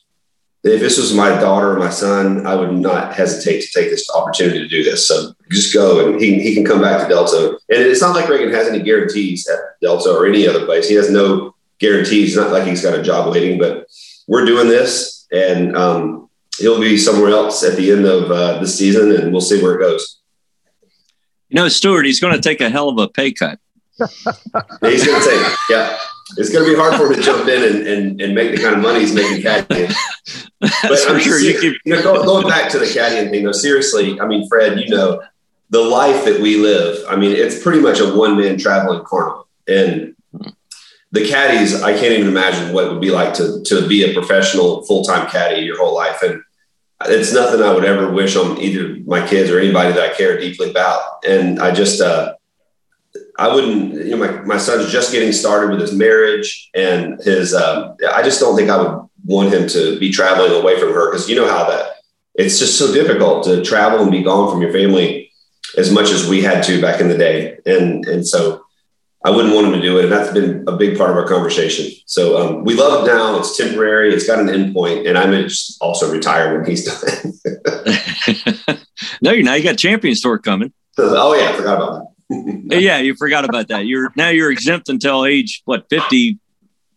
[0.65, 4.11] if this was my daughter or my son, I would not hesitate to take this
[4.11, 5.07] opportunity to do this.
[5.07, 7.59] So just go and he, he can come back to Delta.
[7.69, 10.89] And it's not like Reagan has any guarantees at Delta or any other place.
[10.89, 12.31] He has no guarantees.
[12.31, 13.87] It's not like he's got a job waiting, but
[14.27, 16.28] we're doing this and um,
[16.59, 19.75] he'll be somewhere else at the end of uh, the season and we'll see where
[19.75, 20.21] it goes.
[21.49, 23.59] You know, Stewart, he's going to take a hell of a pay cut.
[23.99, 25.99] he's going to take, yeah
[26.37, 28.63] it's going to be hard for him to jump in and, and, and make the
[28.63, 29.95] kind of money he's making caddying.
[30.61, 31.39] But I'm sure.
[31.39, 34.49] you, keep- you know, going, going back to the caddying thing, though, seriously, I mean,
[34.49, 35.23] Fred, you know,
[35.71, 39.47] the life that we live, I mean, it's pretty much a one man traveling carnival.
[39.69, 40.17] And
[41.13, 44.13] the caddies, I can't even imagine what it would be like to, to be a
[44.13, 46.23] professional full time caddy your whole life.
[46.23, 46.43] And
[47.07, 50.39] it's nothing I would ever wish on either my kids or anybody that I care
[50.39, 51.25] deeply about.
[51.27, 52.35] And I just, uh,
[53.39, 57.55] I wouldn't, you know, my, my son's just getting started with his marriage and his,
[57.55, 61.11] um, I just don't think I would want him to be traveling away from her
[61.11, 61.99] because you know how that
[62.39, 65.31] it's just so difficult to travel and be gone from your family
[65.77, 67.59] as much as we had to back in the day.
[67.67, 68.65] And, and so
[69.25, 70.05] I wouldn't want him to do it.
[70.05, 71.91] And that's been a big part of our conversation.
[72.07, 73.39] So um, we love it now.
[73.39, 74.15] It's temporary.
[74.15, 77.33] It's got an endpoint, and I'm just also retire when he's done.
[79.23, 79.59] no, you're not.
[79.59, 80.73] You got Champions Tour coming.
[80.99, 82.81] oh yeah, I forgot about that.
[82.81, 83.87] yeah, you forgot about that.
[83.87, 86.39] You're now you're exempt until age what 50,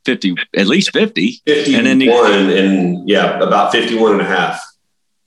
[0.05, 1.41] 50 at least 50.
[1.45, 4.61] 51 and then you, and yeah, about 51 and a half.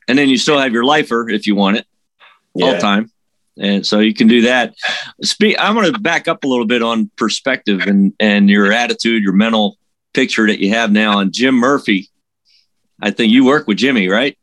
[0.07, 1.87] And then you still have your lifer if you want it
[2.55, 2.67] yeah.
[2.67, 3.11] all time
[3.59, 4.75] and so you can do that.
[5.23, 5.57] Speak.
[5.59, 9.33] I'm going to back up a little bit on perspective and and your attitude, your
[9.33, 9.79] mental
[10.13, 11.19] picture that you have now.
[11.19, 12.11] And Jim Murphy,
[13.01, 14.37] I think you work with Jimmy, right?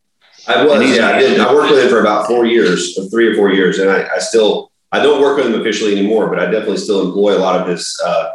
[0.47, 0.97] I was.
[0.97, 1.39] Yeah, I did.
[1.39, 4.19] I worked with him for about four years, three or four years, and I, I,
[4.19, 7.62] still I don't work with him officially anymore, but I definitely still employ a lot
[7.62, 8.32] of his uh,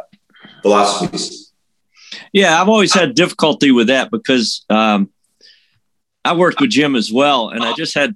[0.61, 1.51] philosophies.
[2.31, 5.09] Yeah, I've always had difficulty with that because um,
[6.23, 8.15] I worked with Jim as well, and I just had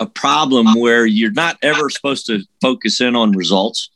[0.00, 3.90] a problem where you're not ever supposed to focus in on results.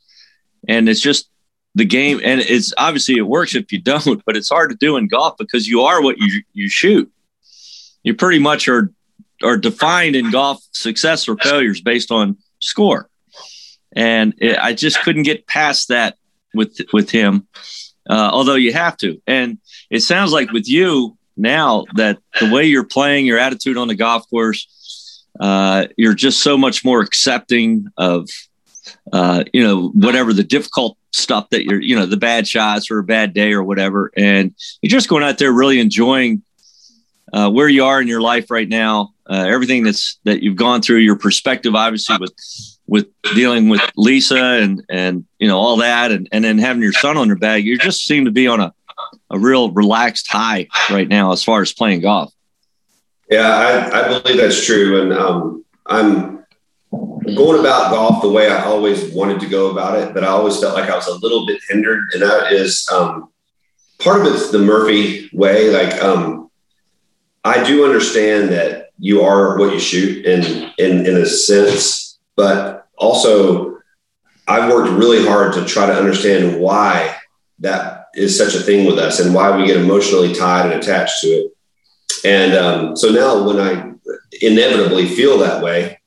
[0.67, 1.29] And it's just
[1.75, 2.19] the game.
[2.23, 5.35] And it's obviously it works if you don't, but it's hard to do in golf
[5.37, 7.11] because you are what you, you shoot.
[8.03, 8.91] You pretty much are,
[9.43, 13.09] are defined in golf success or failures based on score.
[13.93, 16.17] And it, I just couldn't get past that
[16.53, 17.47] with, with him.
[18.09, 19.21] Uh, although you have to.
[19.27, 19.59] And
[19.91, 23.95] it sounds like with you now that the way you're playing, your attitude on the
[23.95, 24.67] golf course,
[25.39, 28.29] uh, you're just so much more accepting of
[29.11, 32.99] uh, you know whatever the difficult stuff that you're you know the bad shots or
[32.99, 34.11] a bad day or whatever.
[34.15, 36.43] And you're just going out there really enjoying
[37.33, 40.81] uh, where you are in your life right now uh, everything that's that you've gone
[40.81, 42.33] through your perspective obviously with
[42.87, 46.93] with dealing with lisa and and you know all that and, and then having your
[46.93, 48.73] son on your bag you just seem to be on a,
[49.29, 52.33] a real relaxed high right now as far as playing golf
[53.29, 55.01] yeah, I, I believe that's true.
[55.01, 56.45] And um, I'm
[57.35, 60.59] going about golf the way I always wanted to go about it, but I always
[60.59, 62.03] felt like I was a little bit hindered.
[62.13, 63.29] And that is um,
[63.99, 65.69] part of it's the Murphy way.
[65.69, 66.49] Like, um,
[67.43, 72.87] I do understand that you are what you shoot in, in, in a sense, but
[72.97, 73.77] also
[74.47, 77.15] I've worked really hard to try to understand why
[77.59, 81.21] that is such a thing with us and why we get emotionally tied and attached
[81.21, 81.53] to it.
[82.23, 83.93] And um, so now when I
[84.41, 85.99] inevitably feel that way,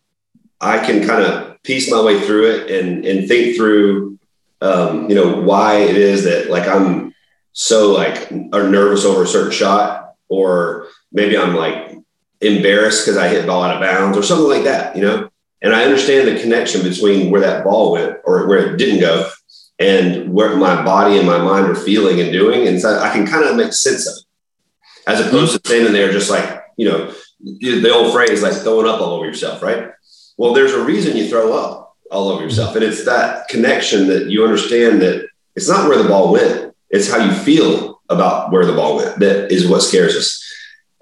[0.60, 4.18] I can kind of piece my way through it and, and think through,
[4.60, 7.14] um, you know, why it is that like I'm
[7.52, 11.98] so like or nervous over a certain shot, or maybe I'm like
[12.40, 15.30] embarrassed because I hit ball out of bounds or something like that, you know?
[15.62, 19.28] And I understand the connection between where that ball went or where it didn't go
[19.78, 22.66] and where my body and my mind are feeling and doing.
[22.66, 24.21] And so I can kind of make sense of it
[25.06, 29.00] as opposed to standing there just like, you know, the old phrase like throwing up
[29.00, 29.90] all over yourself, right?
[30.36, 32.74] Well, there's a reason you throw up all over yourself.
[32.76, 37.10] And it's that connection that you understand that it's not where the ball went, it's
[37.10, 40.38] how you feel about where the ball went that is what scares us.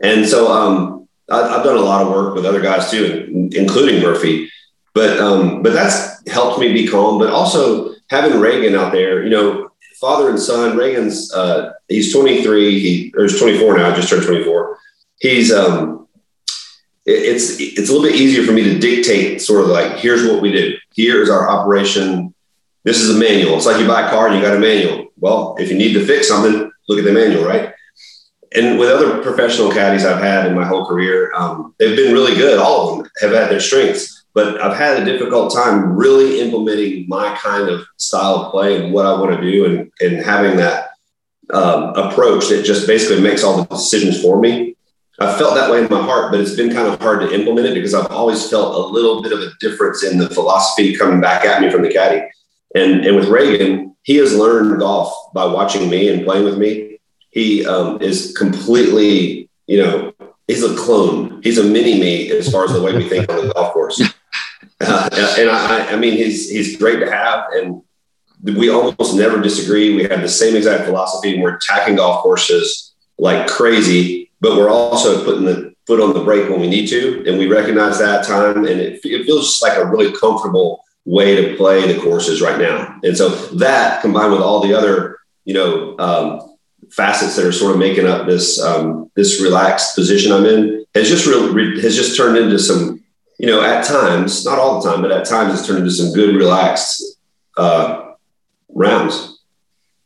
[0.02, 4.02] And so um, I, have done a lot of work with other guys too, including
[4.02, 4.50] Murphy.
[4.94, 7.18] But um, but that's helped me be calm.
[7.18, 9.69] But also having Reagan out there, you know,
[10.00, 10.76] father and son.
[10.76, 12.80] Reagan's uh, he's 23.
[12.80, 13.94] He or he's 24 now.
[13.94, 14.78] Just turned 24.
[15.18, 16.08] He's um,
[17.06, 20.26] it, it's it's a little bit easier for me to dictate sort of like here's
[20.26, 20.76] what we do.
[20.94, 22.34] Here's our operation.
[22.82, 23.56] This is a manual.
[23.56, 25.08] It's like you buy a car and you got a manual.
[25.18, 27.74] Well, if you need to fix something, look at the manual, right?
[28.52, 32.34] And with other professional caddies I've had in my whole career, um, they've been really
[32.34, 32.58] good.
[32.58, 37.08] All of them have had their strengths but I've had a difficult time really implementing
[37.08, 40.56] my kind of style of play and what I want to do and, and having
[40.58, 40.90] that
[41.52, 44.76] um, approach that just basically makes all the decisions for me.
[45.18, 47.66] I felt that way in my heart, but it's been kind of hard to implement
[47.66, 51.20] it because I've always felt a little bit of a difference in the philosophy coming
[51.20, 52.26] back at me from the caddy.
[52.74, 57.00] And, and with Reagan, he has learned golf by watching me and playing with me.
[57.30, 60.12] He um, is completely, you know,
[60.46, 61.42] he's a clone.
[61.42, 64.00] He's a mini me as far as the way we think on the golf course.
[64.80, 67.82] Uh, and I, I mean, he's he's great to have, and
[68.42, 69.94] we almost never disagree.
[69.94, 74.30] We have the same exact philosophy, and we're attacking golf courses like crazy.
[74.40, 77.46] But we're also putting the foot on the brake when we need to, and we
[77.46, 81.92] recognize that time, and it, it feels just like a really comfortable way to play
[81.92, 82.98] the courses right now.
[83.02, 86.56] And so that combined with all the other, you know, um,
[86.90, 91.08] facets that are sort of making up this um, this relaxed position I'm in has
[91.08, 92.99] just really has just turned into some
[93.40, 96.12] you know, at times, not all the time, but at times it's turned into some
[96.12, 97.02] good, relaxed
[97.56, 98.10] uh,
[98.68, 99.42] rounds.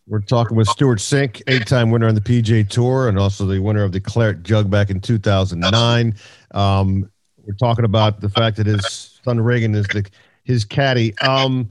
[0.07, 3.83] We're talking with Stewart Cink, eight-time winner on the PGA Tour, and also the winner
[3.83, 6.15] of the Claret Jug back in 2009.
[6.53, 7.11] Um,
[7.45, 10.09] we're talking about the fact that his son Reagan is the
[10.45, 11.19] his caddy.
[11.19, 11.71] Um,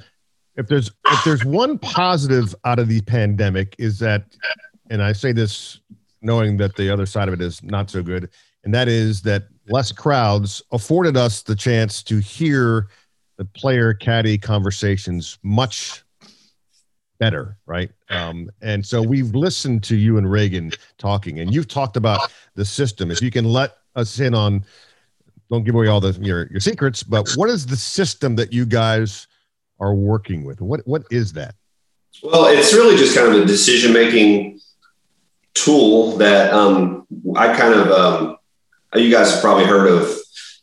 [0.57, 4.35] if there's if there's one positive out of the pandemic is that,
[4.89, 5.79] and I say this
[6.21, 8.29] knowing that the other side of it is not so good,
[8.65, 12.87] and that is that less crowds afforded us the chance to hear
[13.37, 16.03] the player caddy conversations much
[17.19, 17.91] better, right?
[18.09, 22.65] Um, and so we've listened to you and Reagan talking, and you've talked about the
[22.65, 23.11] system.
[23.11, 24.65] If you can let us in on,
[25.49, 28.65] don't give away all the your your secrets, but what is the system that you
[28.65, 29.27] guys
[29.79, 30.61] are working with?
[30.61, 31.55] What what is that?
[32.21, 34.59] Well, it's really just kind of a decision making
[35.53, 38.37] tool that um, I kind of um,
[38.95, 40.09] you guys have probably heard of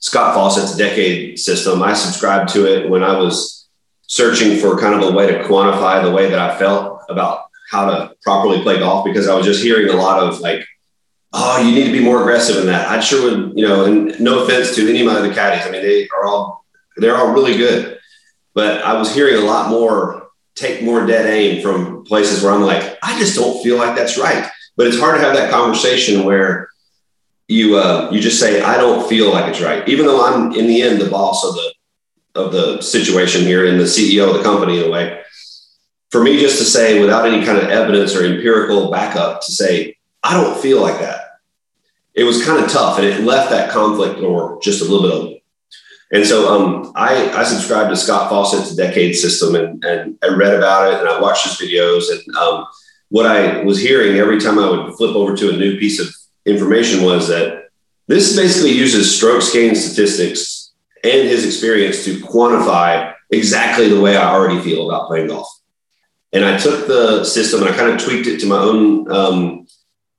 [0.01, 1.83] Scott Fawcett's decade system.
[1.83, 3.69] I subscribed to it when I was
[4.03, 7.87] searching for kind of a way to quantify the way that I felt about how
[7.87, 10.67] to properly play golf because I was just hearing a lot of like,
[11.33, 12.89] oh, you need to be more aggressive in that.
[12.89, 15.67] I sure would, you know, and no offense to any of my other caddies.
[15.67, 16.65] I mean, they are all,
[16.97, 17.99] they're all really good.
[18.55, 22.63] But I was hearing a lot more take more dead aim from places where I'm
[22.63, 24.51] like, I just don't feel like that's right.
[24.77, 26.70] But it's hard to have that conversation where
[27.51, 30.69] you uh, you just say, I don't feel like it's right, even though I'm in
[30.69, 31.75] the end the boss of the
[32.37, 35.21] of the situation here and the CEO of the company in a way.
[36.11, 39.97] For me, just to say without any kind of evidence or empirical backup, to say
[40.23, 41.41] I don't feel like that,
[42.15, 45.35] it was kind of tough, and it left that conflict or just a little bit
[45.35, 45.41] of.
[46.13, 50.55] And so um, I, I subscribed to Scott Fawcett's decade system and, and I read
[50.55, 52.11] about it and I watched his videos.
[52.11, 52.67] And um,
[53.11, 56.13] what I was hearing every time I would flip over to a new piece of
[56.51, 57.69] information was that
[58.07, 60.73] this basically uses strokes gain statistics
[61.05, 65.49] and his experience to quantify exactly the way I already feel about playing golf.
[66.33, 69.67] And I took the system and I kind of tweaked it to my own, um,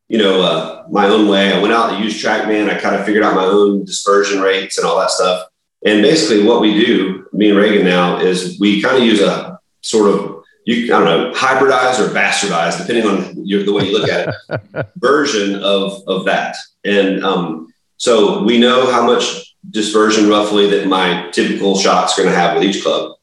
[0.07, 1.53] you know, uh, my own way.
[1.53, 2.69] I went out and used TrackMan.
[2.69, 5.47] I kind of figured out my own dispersion rates and all that stuff.
[5.85, 9.59] And basically, what we do, me and Reagan now, is we kind of use a
[9.81, 10.30] sort of
[10.65, 14.35] you I don't know hybridize or bastardize depending on your, the way you look at
[14.49, 16.55] it version of of that.
[16.83, 22.35] And um, so we know how much dispersion roughly that my typical shot's going to
[22.35, 23.17] have with each club.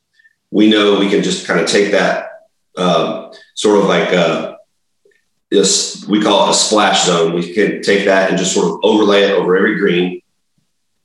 [0.51, 2.29] We know we can just kind of take that
[2.77, 4.57] um, sort of like uh,
[5.51, 7.35] this we call it a splash zone.
[7.35, 10.23] We can take that and just sort of overlay it over every green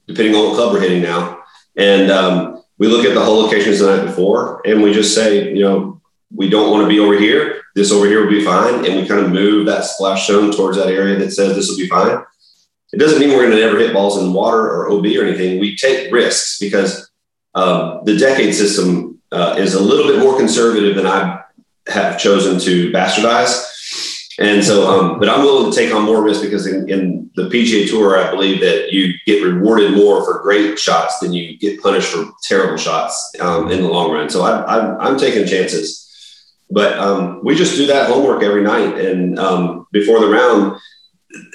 [0.08, 1.40] depending on what club we're hitting now.
[1.78, 5.54] And um, we look at the whole locations the night before and we just say
[5.54, 5.93] you know
[6.36, 7.62] we don't want to be over here.
[7.76, 8.86] This over here will be fine.
[8.86, 11.78] And we kind of move that splash zone towards that area that says this will
[11.78, 12.24] be fine.
[12.92, 15.60] It doesn't mean we're going to never hit balls in water or OB or anything.
[15.60, 17.10] We take risks because
[17.56, 21.42] um, the decade system uh, is a little bit more conservative than I
[21.88, 23.72] have chosen to bastardize.
[24.40, 27.50] And so, um, but I'm willing to take on more risk because in, in, the
[27.50, 31.82] PGA Tour, I believe that you get rewarded more for great shots than you get
[31.82, 34.30] punished for terrible shots um, in the long run.
[34.30, 36.03] So I, am taking chances.
[36.74, 38.98] But um, we just do that homework every night.
[38.98, 40.80] And um, before the round,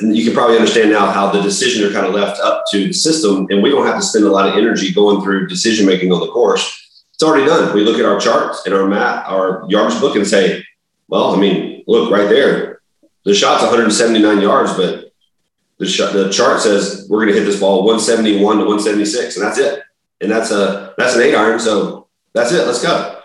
[0.00, 2.92] you can probably understand now how the decisions are kind of left up to the
[2.92, 3.48] system.
[3.50, 6.20] And we don't have to spend a lot of energy going through decision making on
[6.20, 7.02] the course.
[7.12, 7.74] It's already done.
[7.74, 10.64] We look at our charts and our map, our yardage book, and say,
[11.08, 12.80] well, I mean, look right there.
[13.24, 15.12] The shot's 179 yards, but
[15.78, 19.44] the, sh- the chart says we're going to hit this ball 171 to 176, and
[19.44, 19.82] that's it.
[20.20, 21.60] And that's a that's an eight iron.
[21.60, 22.66] So that's it.
[22.66, 23.17] Let's go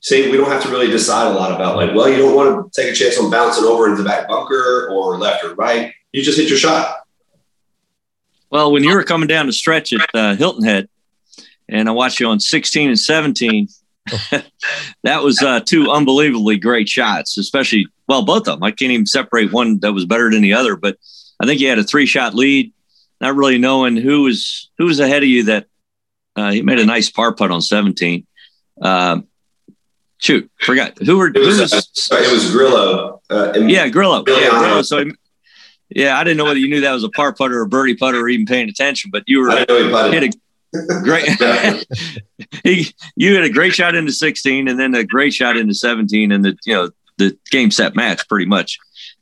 [0.00, 2.72] see, we don't have to really decide a lot about like, well, you don't want
[2.72, 5.92] to take a chance on bouncing over into the back bunker or left or right.
[6.12, 7.02] You just hit your shot.
[8.50, 10.88] Well, when you were coming down the stretch at uh, Hilton Head,
[11.68, 13.68] and I watched you on 16 and 17,
[15.02, 18.62] that was uh, two unbelievably great shots, especially, well, both of them.
[18.62, 20.96] I can't even separate one that was better than the other, but
[21.40, 22.72] I think you had a three shot lead,
[23.20, 25.66] not really knowing who was who was ahead of you that
[26.36, 28.26] uh, he made a nice par putt on 17.
[28.80, 29.20] Uh,
[30.18, 31.28] shoot, forgot who were.
[31.28, 33.20] It was, who was, uh, it was Grillo.
[33.30, 34.24] Uh, yeah, Grillo.
[34.26, 34.82] Yeah, Grillo.
[34.82, 35.04] So,
[35.88, 38.20] yeah, I didn't know whether you knew that was a par putter or birdie putter
[38.20, 40.38] or even paying attention, but you were I know he hit a
[41.02, 41.28] great.
[42.64, 46.32] he, you had a great shot into 16, and then a great shot into 17,
[46.32, 48.78] and the you know the game set match pretty much.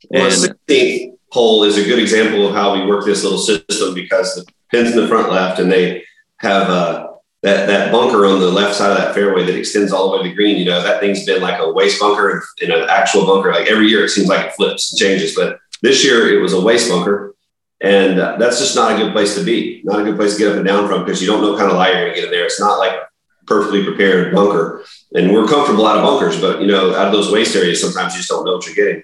[0.09, 3.93] Well, and, 16 hole is a good example of how we work this little system
[3.93, 6.03] because the pins in the front left, and they
[6.37, 7.07] have uh,
[7.47, 10.23] that that bunker on the left side of that fairway that extends all the way
[10.23, 13.25] to the green, you know, that thing's been like a waste bunker in an actual
[13.25, 13.53] bunker.
[13.53, 15.33] Like every year, it seems like it flips and changes.
[15.33, 17.35] But this year, it was a waste bunker,
[17.79, 19.81] and uh, that's just not a good place to be.
[19.85, 21.71] Not a good place to get up and down from because you don't know kind
[21.71, 22.45] of lie you're going to get in there.
[22.45, 22.99] It's not like
[23.45, 24.83] perfectly prepared bunker.
[25.13, 28.13] And we're comfortable out of bunkers, but you know, out of those waste areas, sometimes
[28.13, 29.03] you just don't know what you're getting.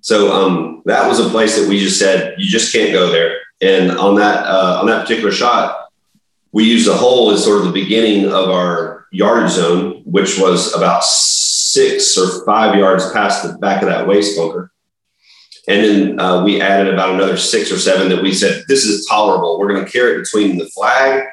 [0.00, 3.38] So um, that was a place that we just said you just can't go there.
[3.60, 5.81] And on that uh, on that particular shot,
[6.52, 10.74] we used a hole as sort of the beginning of our yardage zone, which was
[10.74, 14.70] about six or five yards past the back of that waste bunker.
[15.68, 19.06] And then uh, we added about another six or seven that we said, this is
[19.06, 19.58] tolerable.
[19.58, 21.24] We're going to carry it between the flag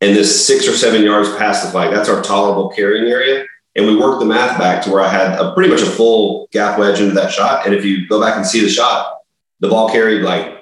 [0.00, 1.92] and this six or seven yards past the flag.
[1.92, 3.44] That's our tolerable carrying area.
[3.74, 6.48] And we worked the math back to where I had a pretty much a full
[6.52, 7.66] gap wedge into that shot.
[7.66, 9.18] And if you go back and see the shot,
[9.60, 10.61] the ball carried like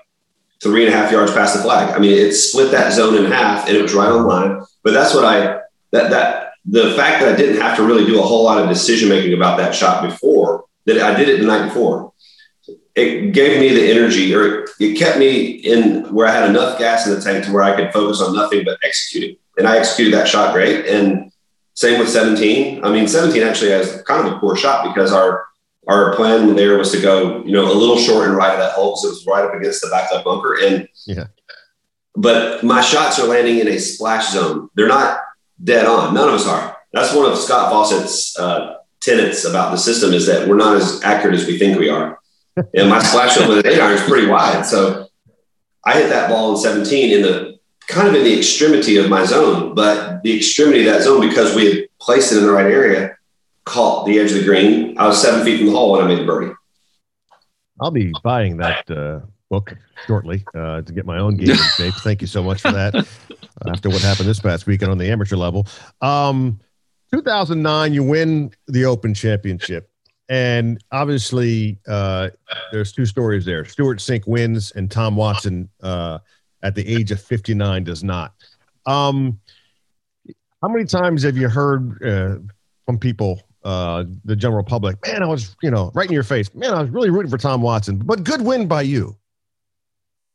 [0.63, 1.95] three and a half yards past the flag.
[1.95, 4.63] I mean, it split that zone in half and it was right on line.
[4.83, 5.61] But that's what I,
[5.93, 8.69] that, that, the fact that I didn't have to really do a whole lot of
[8.69, 12.13] decision making about that shot before, that I did it the night before,
[12.95, 17.07] it gave me the energy or it kept me in where I had enough gas
[17.07, 19.37] in the tank to where I could focus on nothing but executing.
[19.57, 20.87] And I executed that shot great.
[20.87, 21.33] And
[21.75, 22.85] same with 17.
[22.85, 25.47] I mean, 17 actually has kind of a poor shot because our
[25.89, 28.73] our plan there was to go, you know, a little short and right of that
[28.73, 30.59] hole because it was right up against the back of that bunker.
[30.63, 31.27] And yeah,
[32.17, 34.69] but my shots are landing in a splash zone.
[34.75, 35.21] They're not
[35.63, 36.15] dead on.
[36.15, 36.77] None of us are.
[36.93, 41.03] That's one of Scott Fawcett's uh, tenets about the system is that we're not as
[41.03, 42.19] accurate as we think we are.
[42.75, 44.67] and my splash zone with an eight iron is pretty wide.
[44.67, 45.09] So
[45.85, 49.25] I hit that ball in 17 in the kind of in the extremity of my
[49.25, 52.67] zone, but the extremity of that zone because we had placed it in the right
[52.67, 53.17] area
[53.65, 54.97] caught the edge of the green.
[54.99, 56.55] I was seven feet from the hole when I made the birdie.
[57.81, 59.75] I'll be buying that uh, book
[60.07, 61.95] shortly uh, to get my own game in shape.
[61.99, 62.95] Thank you so much for that.
[63.67, 65.67] After what happened this past weekend on the amateur level,
[66.01, 66.61] um,
[67.13, 69.91] 2009, you win the Open Championship,
[70.29, 72.31] and obviously uh,
[72.71, 73.65] there's two stories there.
[73.65, 76.21] Stewart Cink wins, and Tom Watson uh,
[76.63, 78.35] at the age of 59 does not.
[78.87, 79.41] Um,
[80.63, 82.39] how many times have you heard uh,
[82.87, 84.97] from people uh, the general public.
[85.07, 86.55] Man, I was, you know, right in your face.
[86.55, 89.17] Man, I was really rooting for Tom Watson, but good win by you.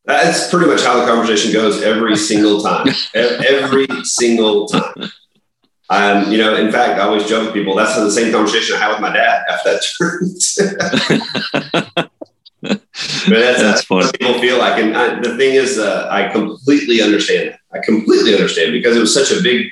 [0.06, 2.88] That's pretty much how the conversation goes every single time.
[3.14, 5.10] every single time.
[5.90, 7.76] Um, you know, in fact, I always joke with people.
[7.76, 10.30] That's the same conversation I had with my dad after that turn.
[12.62, 12.80] but
[13.30, 14.06] that's, that's funny.
[14.06, 17.56] What people feel like, and I, the thing is, uh, I completely understand.
[17.72, 19.68] I completely understand because it was such a big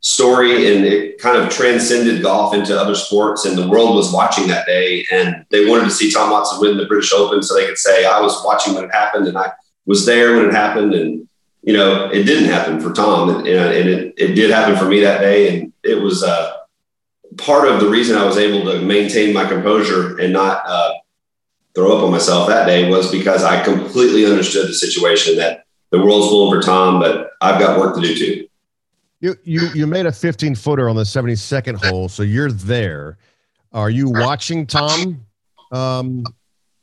[0.00, 4.46] story and it kind of transcended golf into other sports and the world was watching
[4.46, 7.66] that day and they wanted to see Tom Watson win the British Open so they
[7.66, 9.50] could say I was watching when it happened and I
[9.86, 11.28] was there when it happened and
[11.62, 15.00] you know it didn't happen for Tom and, and it, it did happen for me
[15.00, 16.58] that day and it was uh,
[17.36, 20.92] part of the reason I was able to maintain my composure and not uh,
[21.74, 26.00] throw up on myself that day was because I completely understood the situation that the
[26.00, 28.47] world's pulling for Tom but I've got work to do too.
[29.20, 33.18] You you you made a 15 footer on the 72nd hole, so you're there.
[33.72, 35.24] Are you watching Tom
[35.72, 36.24] um,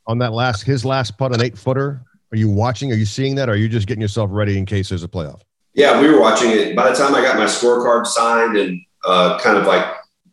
[0.06, 2.02] on that last his last putt, an eight footer?
[2.32, 2.92] Are you watching?
[2.92, 3.48] Are you seeing that?
[3.48, 5.40] Are you just getting yourself ready in case there's a playoff?
[5.72, 6.76] Yeah, we were watching it.
[6.76, 9.86] By the time I got my scorecard signed and uh, kind of like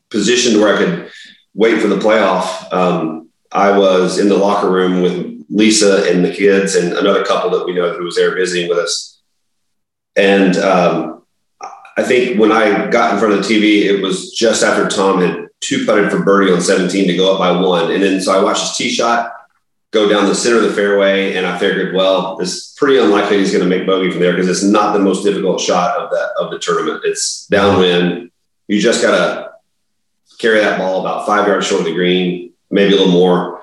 [0.10, 1.12] positioned where I could
[1.54, 6.34] wait for the playoff, um, I was in the locker room with Lisa and the
[6.34, 9.22] kids and another couple that we know who was there visiting with us.
[10.16, 11.23] And um,
[11.96, 15.22] I think when I got in front of the TV, it was just after Tom
[15.22, 17.92] had two putted for birdie on 17 to go up by one.
[17.92, 19.32] And then so I watched his tee shot
[19.94, 23.52] go down the center of the fairway, and I figured, well, it's pretty unlikely he's
[23.52, 26.32] going to make bogey from there because it's not the most difficult shot of that
[26.40, 27.02] of the tournament.
[27.06, 28.32] It's downwind.
[28.68, 29.52] You just got to
[30.40, 33.62] carry that ball about five yards short of the green, maybe a little more.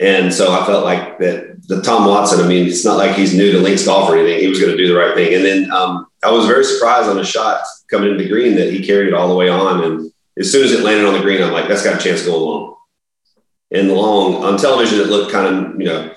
[0.00, 3.36] And so I felt like that the Tom Watson, I mean, it's not like he's
[3.36, 4.40] new to links golf or anything.
[4.40, 5.34] He was going to do the right thing.
[5.34, 8.72] And then um, I was very surprised on a shot coming into the green that
[8.72, 9.84] he carried it all the way on.
[9.84, 12.20] And as soon as it landed on the green, I'm like, that's got a chance
[12.20, 12.76] to go long.
[13.70, 16.14] And long on television, it looked kind of, you know,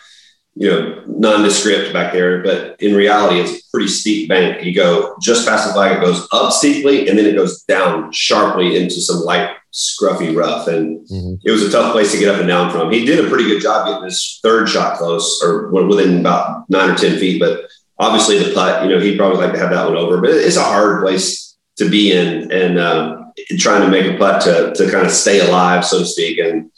[0.58, 4.64] you know, nondescript back there, but in reality, it's a pretty steep bank.
[4.64, 8.12] You go just past the flag, it goes up steeply, and then it goes down
[8.14, 10.70] sharply into some light, scruffy rough.
[10.70, 11.36] And mm-hmm.
[11.44, 12.90] it was a tough place to get up and down from.
[12.90, 16.92] He did a pretty good job getting his third shot close or within about nine
[16.92, 19.88] or 10 feet, but obviously the putt, you know, he'd probably like to have that
[19.88, 24.06] one over, but it's a hard place to be in and um, trying to make
[24.06, 26.38] a putt to, to kind of stay alive, so to speak.
[26.40, 26.72] And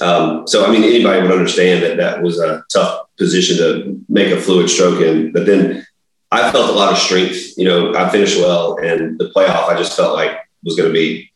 [0.00, 4.32] um, so, I mean, anybody would understand that that was a tough position to make
[4.32, 5.32] a fluid stroke in.
[5.32, 5.86] But then
[6.30, 7.56] I felt a lot of strength.
[7.56, 10.92] You know, I finished well, and the playoff I just felt like was going to
[10.92, 11.32] be.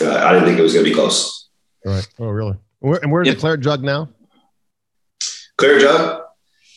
[0.00, 1.48] Uh, I didn't think it was going to be close.
[1.84, 2.08] All right.
[2.18, 2.56] Oh, really?
[2.80, 3.36] And where's yep.
[3.36, 4.08] the Claret Jug now?
[5.58, 6.21] Claret Jug.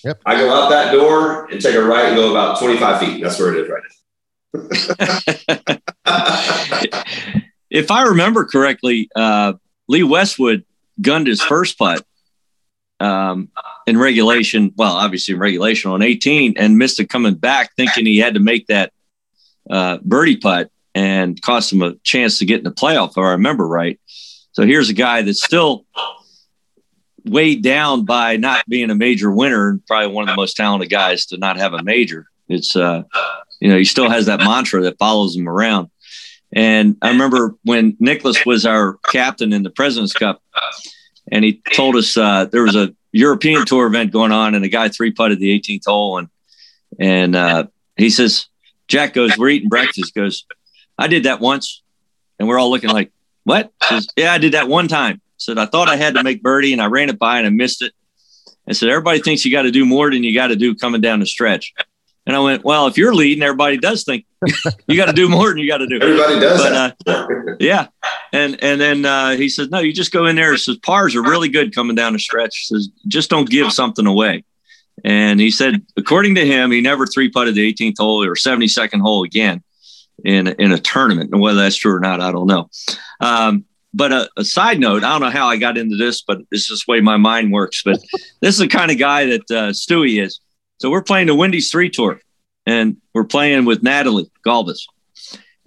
[0.05, 0.21] Yep.
[0.23, 3.23] I go out that door and take a right and go about 25 feet.
[3.23, 3.89] That's where it is right now.
[7.71, 9.53] if I remember correctly, uh,
[9.89, 10.63] Lee Westwood
[11.01, 12.05] gunned his first putt
[12.99, 13.49] um,
[13.87, 14.71] in regulation.
[14.77, 18.39] Well, obviously in regulation on 18 and missed it coming back, thinking he had to
[18.39, 18.93] make that
[19.71, 23.31] uh, birdie putt and cost him a chance to get in the playoff, if I
[23.31, 23.99] remember right.
[24.51, 25.87] So here's a guy that's still
[27.25, 30.89] weighed down by not being a major winner and probably one of the most talented
[30.89, 32.27] guys to not have a major.
[32.47, 33.03] It's, uh,
[33.59, 35.89] you know, he still has that mantra that follows him around.
[36.53, 40.41] And I remember when Nicklaus was our captain in the President's Cup,
[41.31, 44.69] and he told us uh, there was a European Tour event going on, and a
[44.69, 46.29] guy three putted the 18th hole, and
[46.99, 47.65] and uh,
[47.97, 48.47] he says,
[48.87, 50.13] Jack goes, we're eating breakfast.
[50.13, 50.45] Goes,
[50.97, 51.81] I did that once,
[52.39, 53.11] and we're all looking like,
[53.43, 53.73] what?
[53.83, 55.21] Says, yeah, I did that one time.
[55.45, 57.49] Said I thought I had to make birdie, and I ran it by, and I
[57.49, 57.93] missed it.
[58.67, 61.01] And said everybody thinks you got to do more than you got to do coming
[61.01, 61.73] down the stretch.
[62.25, 64.25] And I went, well, if you're leading, everybody does think
[64.87, 65.99] you got to do more than you got to do.
[66.01, 66.59] Everybody does.
[66.59, 67.87] But, uh, yeah.
[68.33, 70.51] And and then uh, he says, no, you just go in there.
[70.51, 72.57] He says pars are really good coming down the stretch.
[72.57, 74.43] He says just don't give something away.
[75.03, 79.01] And he said, according to him, he never three putted the 18th hole or 72nd
[79.01, 79.61] hole again
[80.23, 81.29] in in a tournament.
[81.31, 82.69] And whether that's true or not, I don't know.
[83.19, 83.65] Um,
[83.95, 86.67] but a, a, side note, I don't know how I got into this, but it's
[86.67, 87.81] just the way my mind works.
[87.83, 87.99] But
[88.41, 90.41] this is the kind of guy that uh, Stewie is.
[90.79, 92.19] So we're playing the Wendy's Three Tour,
[92.65, 94.81] and we're playing with Natalie Gulbis.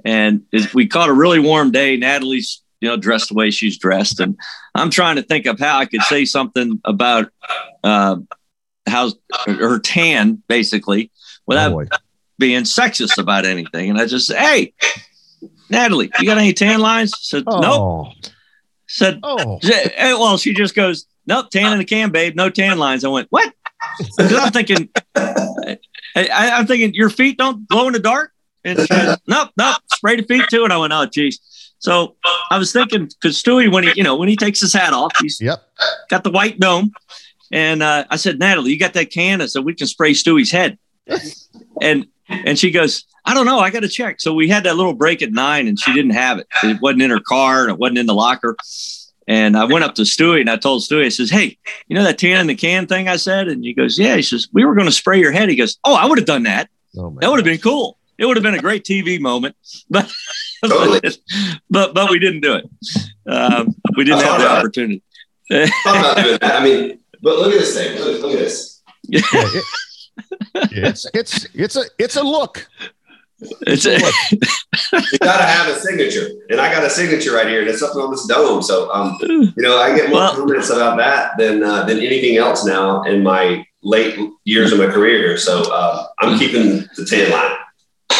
[0.04, 0.42] And
[0.74, 1.96] we caught a really warm day.
[1.96, 4.38] Natalie's, you know, dressed the way she's dressed, and
[4.74, 7.32] I'm trying to think of how I could say something about
[7.82, 8.16] uh,
[8.86, 9.12] how
[9.46, 11.10] her tan, basically,
[11.46, 11.84] without oh
[12.38, 13.90] being sexist about anything.
[13.90, 14.72] And I just, say, hey,
[15.70, 17.12] Natalie, you got any tan lines?
[17.20, 17.60] Said, oh.
[17.60, 18.32] nope.
[18.86, 19.58] Said, oh.
[19.98, 23.04] well, she just goes, nope, tan in the can, babe, no tan lines.
[23.04, 23.52] I went, what?
[24.18, 25.78] I'm thinking, I,
[26.14, 28.32] am thinking your feet don't glow in the dark.
[28.64, 30.64] And she goes, nope, nope, spray the feet too.
[30.64, 31.40] And I went, oh, geez.
[31.78, 32.16] So
[32.50, 35.12] I was thinking, because Stewie, when he, you know, when he takes his hat off,
[35.20, 35.62] he's yep.
[36.08, 36.92] got the white dome.
[37.52, 39.40] And uh, I said, Natalie, you got that can?
[39.40, 40.78] I said, we can spray Stewie's head.
[41.80, 43.58] and and she goes, I don't know.
[43.58, 44.20] I got to check.
[44.20, 46.46] So we had that little break at nine and she didn't have it.
[46.62, 48.56] It wasn't in her car and it wasn't in the locker.
[49.26, 52.02] And I went up to Stewie and I told Stewie, I says, Hey, you know
[52.04, 53.48] that tan in the can thing I said?
[53.48, 54.16] And he goes, Yeah.
[54.16, 55.50] He says, We were going to spray your head.
[55.50, 56.70] He goes, Oh, I would have done that.
[56.96, 57.98] Oh, that would have been cool.
[58.16, 59.56] It would have been a great TV moment.
[60.60, 61.00] But totally.
[61.70, 62.64] but but we didn't do it.
[63.28, 65.02] Um, we didn't have the opportunity.
[65.52, 66.60] I'm not doing that.
[66.60, 67.96] I mean, but look at this thing.
[68.00, 68.82] Look, look at this.
[69.04, 69.64] Yeah, it,
[70.54, 72.66] it's it's it's a it's a look.
[73.40, 73.92] It's a,
[75.12, 78.00] you gotta have a signature, and I got a signature right here, and it's something
[78.00, 78.62] on this dome.
[78.62, 82.36] So, um, you know, I get more well, comments about that than uh, than anything
[82.36, 85.36] else now in my late years of my career.
[85.36, 87.56] So, uh, I'm keeping the tan line.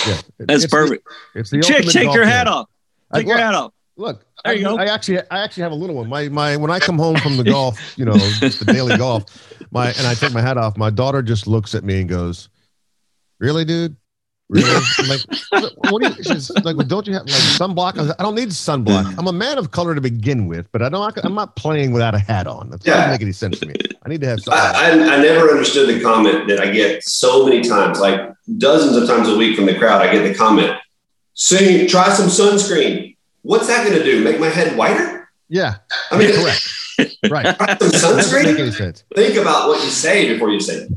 [0.07, 1.05] Yeah, that's it's perfect.
[1.35, 2.69] The, it's the Chick, take your hat off.
[3.13, 3.73] Take I, your hat off.
[3.97, 4.79] Look, there you I, go.
[4.79, 6.09] I actually, I actually have a little one.
[6.09, 9.25] My, my, when I come home from the golf, you know, just the daily golf,
[9.71, 10.77] my, and I take my hat off.
[10.77, 12.49] My daughter just looks at me and goes,
[13.39, 13.97] "Really, dude?
[14.51, 14.81] Really?
[15.09, 15.21] like,
[15.91, 16.23] what do you?
[16.23, 18.15] She's like, well, don't you have like sunblock?
[18.19, 19.05] I, don't need sunblock.
[19.05, 19.19] Mm.
[19.19, 21.19] I'm a man of color to begin with, but I don't.
[21.23, 22.71] I'm not playing without a hat on.
[22.71, 23.75] That doesn't make any sense to me.
[24.03, 24.39] I need to have.
[24.49, 28.97] I, I, I never understood the comment that I get so many times, like dozens
[28.97, 30.01] of times a week from the crowd.
[30.01, 30.79] I get the comment,
[31.37, 33.17] "Cink, try some sunscreen."
[33.49, 34.23] What's that going to do?
[34.23, 35.27] Make my head whiter?
[35.49, 35.77] Yeah.
[36.11, 36.71] I mean, correct.
[37.31, 37.47] right.
[37.57, 39.03] sunscreen.
[39.15, 40.93] Think about what you say before you say it.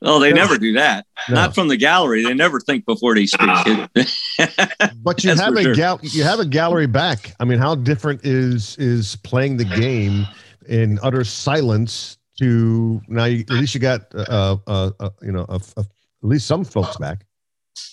[0.00, 1.04] Oh, they never do that.
[1.28, 1.34] No.
[1.34, 2.24] Not from the gallery.
[2.24, 3.50] They never think before they speak.
[3.50, 3.86] Uh,
[5.02, 5.74] but you have a sure.
[5.74, 7.34] gal- you have a gallery back.
[7.38, 10.26] I mean, how different is is playing the game
[10.66, 13.26] in utter silence to now?
[13.26, 15.86] You, at least you got uh, uh, uh you know a, a, at
[16.22, 17.26] least some folks back.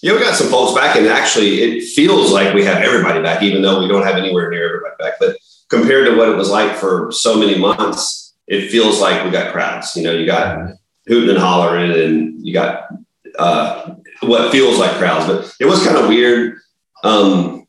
[0.02, 3.44] Yeah, we got some folks back, and actually, it feels like we have everybody back,
[3.44, 5.14] even though we don't have anywhere near everybody back.
[5.20, 5.38] But
[5.70, 9.52] compared to what it was like for so many months, it feels like we got
[9.52, 9.96] crowds.
[9.96, 10.72] You know, you got
[11.08, 12.90] hooting and hollering, and you got
[13.38, 15.28] uh, what feels like crowds.
[15.28, 16.60] But it was kind of weird
[17.04, 17.68] um,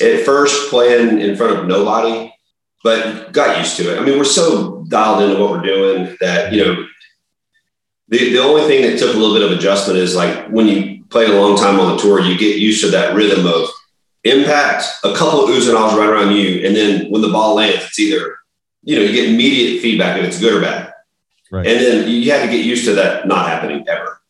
[0.00, 2.32] at first playing in front of nobody,
[2.82, 4.00] but got used to it.
[4.00, 6.86] I mean, we're so dialed into what we're doing that you know.
[8.08, 10.99] The, the only thing that took a little bit of adjustment is like when you
[11.10, 13.68] played a long time on the tour, you get used to that rhythm of
[14.24, 17.54] impact, a couple of oohs and ahs right around you, and then when the ball
[17.54, 18.36] lands, it's either
[18.82, 20.92] you know you get immediate feedback if it's good or bad,
[21.50, 21.66] right.
[21.66, 24.20] and then you have to get used to that not happening ever.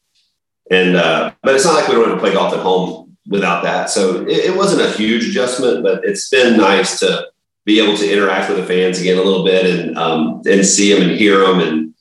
[0.71, 3.63] And uh, but it's not like we don't have to play golf at home without
[3.65, 3.91] that.
[3.91, 7.27] So it, it wasn't a huge adjustment, but it's been nice to
[7.65, 10.93] be able to interact with the fans again a little bit and um, and see
[10.93, 11.95] them and hear them and,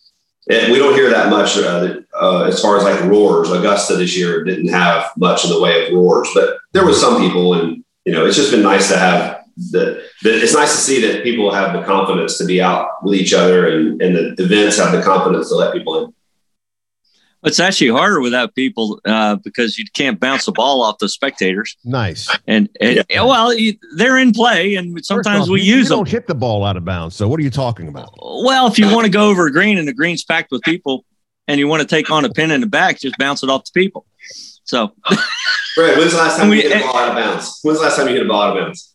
[0.50, 3.52] and we don't hear that much uh, uh, as far as like roars.
[3.52, 7.20] Augusta this year didn't have much in the way of roars, but there was some
[7.20, 10.42] people, and you know, it's just been nice to have the, the.
[10.42, 13.68] It's nice to see that people have the confidence to be out with each other,
[13.68, 16.14] and, and the events have the confidence to let people in.
[17.42, 21.78] It's actually harder without people uh, because you can't bounce the ball off the spectators.
[21.86, 22.30] Nice.
[22.48, 23.24] And, and yeah.
[23.24, 23.54] well,
[23.96, 26.00] they're in play, and sometimes off, we you, use you them.
[26.00, 27.16] Don't hit the ball out of bounds.
[27.16, 28.14] So what are you talking about?
[28.22, 31.06] Well, if you want to go over a green and the green's packed with people,
[31.50, 33.66] and you want to take on a pin in the back, just bounce it off
[33.66, 34.06] the people.
[34.64, 34.94] So,
[35.76, 37.60] Fred, when's the last time we, you hit a ball out of bounds?
[37.64, 38.94] When's the last time you hit a ball out of bounds?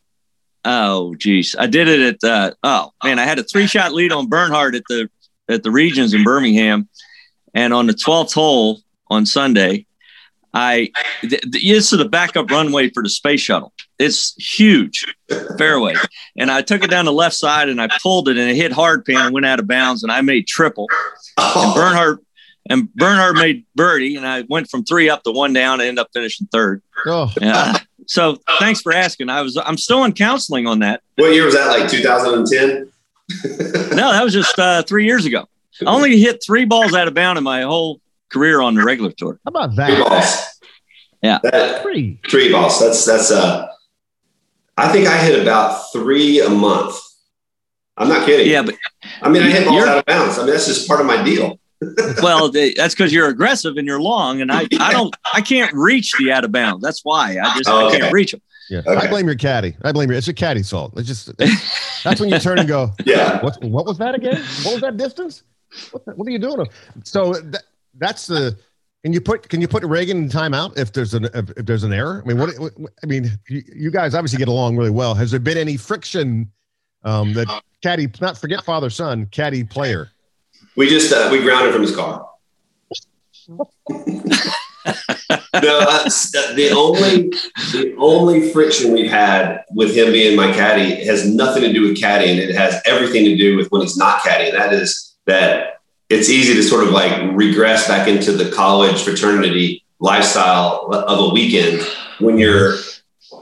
[0.64, 4.12] Oh, geez, I did it at uh, oh man, I had a three shot lead
[4.12, 5.10] on Bernhard at the
[5.48, 6.88] at the regions in Birmingham,
[7.52, 9.84] and on the twelfth hole on Sunday,
[10.54, 10.90] I
[11.22, 13.74] this is the backup runway for the space shuttle.
[13.98, 15.04] It's huge
[15.58, 15.96] fairway,
[16.38, 18.72] and I took it down the left side and I pulled it and it hit
[18.72, 20.86] hard pin and went out of bounds and I made triple.
[21.36, 22.20] And Bernhard
[22.70, 26.02] and Bernhard made birdie, and I went from three up to one down and ended
[26.02, 26.82] up finishing third.
[27.06, 27.32] Oh.
[27.40, 27.78] Yeah.
[28.06, 29.28] So thanks for asking.
[29.28, 31.02] I was I'm still in counseling on that.
[31.16, 31.66] What year was that?
[31.68, 32.90] Like 2010?
[33.96, 35.46] no, that was just uh, three years ago.
[35.84, 38.00] I only hit three balls out of bound in my whole
[38.30, 39.38] career on the regular tour.
[39.44, 39.88] How about that?
[39.88, 40.60] Three balls.
[41.22, 41.38] Yeah.
[41.42, 42.20] That, three.
[42.28, 42.80] Three balls.
[42.80, 43.68] That's that's uh
[44.76, 46.96] I think I hit about three a month.
[47.96, 48.50] I'm not kidding.
[48.50, 48.74] Yeah, but
[49.22, 50.38] I mean I hit balls out of bounds.
[50.38, 51.58] I mean that's just part of my deal
[52.22, 56.12] well, that's because you're aggressive and you're long, and I, I don't, I can't reach
[56.18, 56.82] the out of bounds.
[56.82, 57.88] That's why I just oh.
[57.88, 58.42] I can't reach them.
[58.70, 59.06] Yeah, okay.
[59.06, 59.76] I blame your caddy.
[59.82, 60.16] I blame you.
[60.16, 60.94] It's a caddy fault.
[60.96, 61.36] It's just
[62.02, 62.90] that's when you turn and go.
[63.04, 63.42] Yeah.
[63.42, 64.42] What what was that again?
[64.62, 65.42] What was that distance?
[65.90, 66.66] What, the, what are you doing?
[67.04, 67.64] So that,
[67.98, 68.56] that's the.
[69.02, 71.84] Can you put can you put Reagan in timeout if there's an if, if there's
[71.84, 72.22] an error?
[72.24, 72.72] I mean, what, what
[73.02, 75.14] I mean, you, you, guys obviously get along really well.
[75.14, 76.50] Has there been any friction
[77.02, 80.10] um, that caddy not forget father son caddy player
[80.76, 82.28] we just uh, we grounded from his car.
[85.62, 87.30] no, that's the only
[87.72, 91.96] the only friction we've had with him being my caddy has nothing to do with
[91.96, 92.38] caddying.
[92.38, 94.52] It has everything to do with when he's not caddying.
[94.52, 99.84] That is that it's easy to sort of like regress back into the college fraternity
[100.00, 101.82] lifestyle of a weekend
[102.18, 102.76] when you're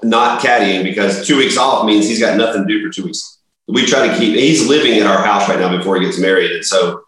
[0.02, 3.38] not caddying because two weeks off means he's got nothing to do for two weeks.
[3.68, 4.34] We try to keep.
[4.34, 7.01] He's living at our house right now before he gets married, and so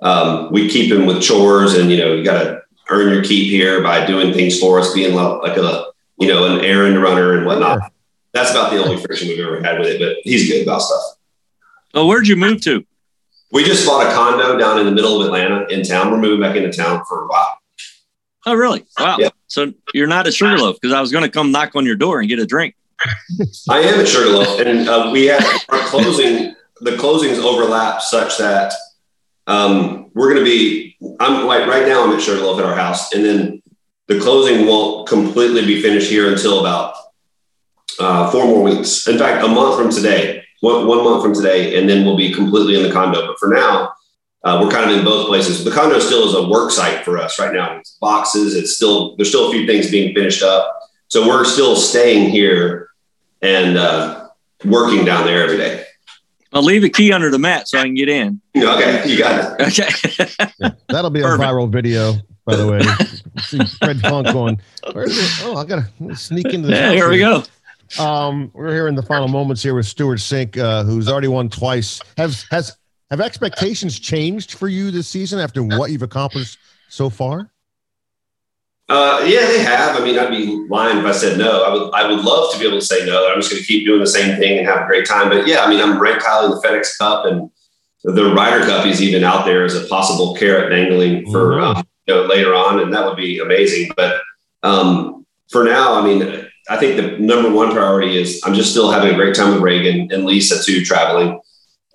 [0.00, 3.50] um, we keep him with chores and, you know, you got to earn your keep
[3.50, 5.86] here by doing things for us, being like a,
[6.18, 7.92] you know, an errand runner and whatnot.
[8.32, 11.02] That's about the only friction we've ever had with it, but he's good about stuff.
[11.94, 12.84] Oh, where'd you move to?
[13.52, 16.10] We just bought a condo down in the middle of Atlanta in town.
[16.10, 17.58] We're moving back into town for a while.
[18.44, 18.84] Oh, really?
[18.98, 19.16] Wow.
[19.18, 19.30] Yeah.
[19.46, 22.20] So you're not at Sugarloaf because I was going to come knock on your door
[22.20, 22.74] and get a drink.
[23.70, 26.54] I am at Sugarloaf, and uh, we have our closing.
[26.80, 28.74] The closings overlap such that
[29.46, 33.12] um, we're going to be, I'm like right now, I'm at Sugarloaf at our house,
[33.12, 33.62] and then
[34.08, 36.94] the closing won't completely be finished here until about
[37.98, 39.06] uh, four more weeks.
[39.08, 42.32] In fact, a month from today, one, one month from today, and then we'll be
[42.32, 43.26] completely in the condo.
[43.26, 43.92] But for now,
[44.44, 45.64] uh, we're kind of in both places.
[45.64, 47.76] The condo still is a work site for us right now.
[47.78, 48.54] It's boxes.
[48.54, 50.78] It's still there's still a few things being finished up.
[51.08, 52.90] So we're still staying here
[53.42, 54.28] and uh,
[54.64, 55.84] working down there every day.
[56.52, 58.40] I'll leave a key under the mat so I can get in.
[58.56, 59.68] Okay, you got it.
[59.68, 60.46] Okay.
[60.58, 61.42] yeah, that'll be Perfect.
[61.42, 62.80] a viral video, by the way.
[63.42, 64.60] See Fred Funk going,
[64.92, 65.44] where's it?
[65.44, 67.42] Oh, I gotta sneak into the Yeah, here we go.
[67.98, 71.48] Um, we're here in the final moments here with Stewart Cink, uh, who's already won
[71.48, 72.00] twice.
[72.16, 72.76] Have has
[73.10, 77.50] have expectations changed for you this season after what you've accomplished so far?
[78.88, 80.00] Uh, yeah, they have.
[80.00, 81.64] I mean, I'd be lying if I said no.
[81.64, 83.28] I would, I would love to be able to say no.
[83.28, 85.28] I'm just going to keep doing the same thing and have a great time.
[85.28, 87.50] But yeah, I mean, I'm ranked highly in the FedEx Cup, and
[88.04, 91.78] the Ryder Cup is even out there as a possible carrot dangling for mm-hmm.
[91.78, 93.90] um, you know, later on, and that would be amazing.
[93.96, 94.20] But
[94.62, 98.92] um, for now, I mean, I think the number one priority is I'm just still
[98.92, 101.40] having a great time with Reagan and Lisa too, traveling,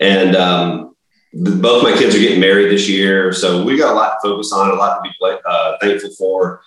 [0.01, 0.95] and um,
[1.31, 4.27] the, both my kids are getting married this year, so we got a lot to
[4.27, 6.61] focus on, a lot to be play, uh, thankful for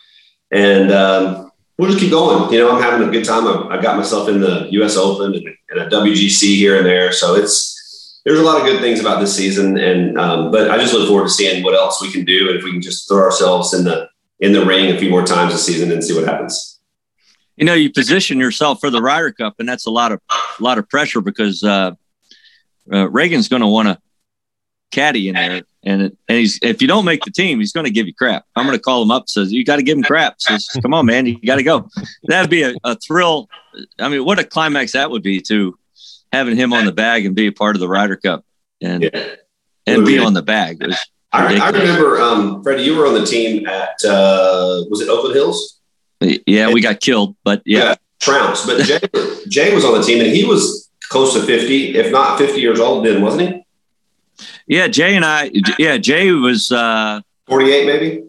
[0.51, 2.53] and um, we'll just keep going.
[2.53, 3.47] You know, I'm having a good time.
[3.47, 4.97] I, I got myself in the U.S.
[4.97, 8.81] Open and, and, a WGC here and there, so it's there's a lot of good
[8.81, 9.77] things about this season.
[9.77, 12.59] And um, but I just look forward to seeing what else we can do and
[12.59, 14.09] if we can just throw ourselves in the
[14.41, 16.81] in the ring a few more times this season and see what happens.
[17.57, 20.21] You know, you position yourself for the Ryder Cup, and that's a lot of
[20.59, 21.93] a lot of pressure because uh,
[22.93, 23.99] uh, Reagan's going to want to
[24.91, 25.63] caddy in there.
[25.87, 28.45] And, and he's if you don't make the team, he's going to give you crap.
[28.57, 29.29] I'm going to call him up.
[29.29, 30.37] Says you got to give him crap.
[30.39, 31.89] Says come on, man, you got to go.
[32.25, 33.49] That'd be a, a thrill.
[33.99, 35.79] I mean, what a climax that would be to
[36.33, 38.45] having him on the bag and be a part of the Ryder Cup
[38.81, 39.35] and yeah.
[39.87, 40.83] and be on the bag.
[41.33, 45.35] I, I remember, um, Freddie, you were on the team at uh, was it Oakland
[45.35, 45.81] Hills?
[46.21, 48.65] Yeah, we got killed, but yeah, yeah trounce.
[48.65, 49.01] But Jay,
[49.49, 52.81] Jay was on the team, and he was close to fifty, if not fifty years
[52.81, 53.64] old, then wasn't he?
[54.67, 55.51] Yeah, Jay and I.
[55.79, 58.25] Yeah, Jay was uh, forty-eight, maybe.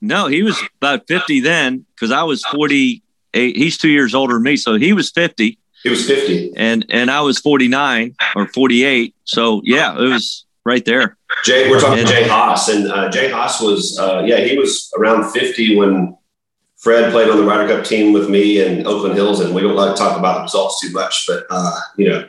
[0.00, 3.56] No, he was about fifty then, because I was forty-eight.
[3.56, 5.58] He's two years older than me, so he was fifty.
[5.82, 9.14] He was fifty, and and I was forty-nine or forty-eight.
[9.24, 11.16] So yeah, it was right there.
[11.44, 14.90] Jay, we're talking and, Jay Haas, and uh, Jay Haas was, uh, yeah, he was
[14.98, 16.16] around fifty when
[16.76, 19.76] Fred played on the Ryder Cup team with me in Oakland Hills, and we don't
[19.76, 22.28] like to talk about the results too much, but uh, you know,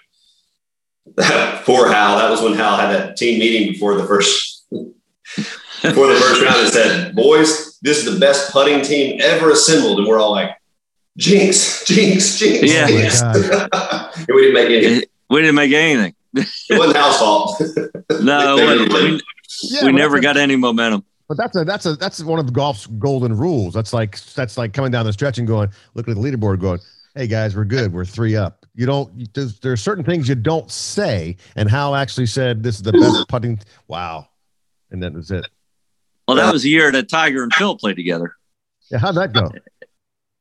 [1.66, 2.18] poor Hal.
[2.18, 6.62] That was when Hal had that team meeting before the first before the first round
[6.62, 10.52] and said, "Boys, this is the best putting team ever assembled," and we're all like,
[11.18, 13.22] "Jinx, jinx, jinx!" Yeah, oh jinx.
[14.18, 15.06] and we didn't make any.
[15.30, 16.16] We didn't make anything.
[16.36, 17.62] it wasn't Hal's fault.
[18.22, 19.22] no, we,
[19.64, 21.04] yeah, we never got any momentum.
[21.28, 23.74] But that's a that's a that's one of golf's golden rules.
[23.74, 26.80] That's like that's like coming down the stretch and going, looking at the leaderboard, going,
[27.18, 27.94] "Hey guys, we're good.
[27.94, 29.34] We're three up." You don't.
[29.34, 31.38] There's, there are certain things you don't say.
[31.56, 34.28] And Hal actually said, "This is the best putting." Wow,
[34.92, 35.48] and that was it.
[36.28, 38.36] Well, that was the year that Tiger and Phil played together.
[38.92, 39.52] Yeah, how'd that go?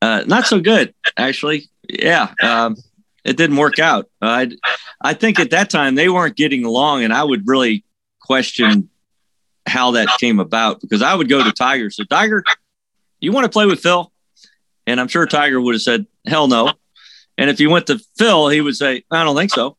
[0.01, 1.69] Uh, not so good, actually.
[1.89, 2.75] Yeah, um,
[3.23, 4.09] it didn't work out.
[4.21, 4.51] I
[5.01, 7.83] I think at that time they weren't getting along, and I would really
[8.21, 8.89] question
[9.67, 11.89] how that came about because I would go to Tiger.
[11.89, 12.43] So Tiger,
[13.19, 14.11] you want to play with Phil?
[14.85, 16.73] And I'm sure Tiger would have said, hell no.
[17.37, 19.77] And if you went to Phil, he would say, I don't think so.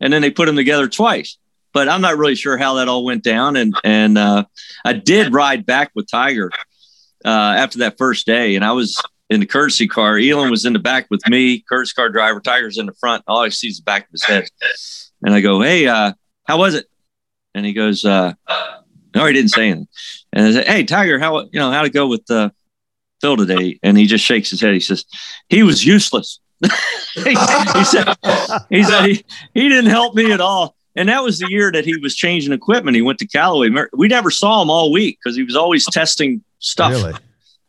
[0.00, 1.38] And then they put them together twice.
[1.72, 3.56] But I'm not really sure how that all went down.
[3.56, 4.44] And and uh,
[4.84, 6.50] I did ride back with Tiger
[7.24, 10.18] uh, after that first day, and I was in the courtesy car.
[10.18, 12.40] Elin was in the back with me, courtesy car driver.
[12.40, 13.22] Tiger's in the front.
[13.28, 14.48] All I see is the back of his head.
[15.22, 16.14] And I go, "Hey, uh,
[16.44, 16.86] how was it?"
[17.54, 18.34] And he goes, uh,
[19.14, 19.88] no, he didn't say anything.
[20.32, 22.50] And I said, "Hey, Tiger, how you know how to go with uh,
[23.20, 24.74] Phil today?" And he just shakes his head.
[24.74, 25.04] He says,
[25.48, 26.40] "He was useless."
[27.14, 28.14] he, he, said,
[28.68, 31.84] "He said he, he didn't help me at all." And that was the year that
[31.84, 32.96] he was changing equipment.
[32.96, 33.70] He went to Callaway.
[33.92, 37.14] We never saw him all week because he was always testing stuff really?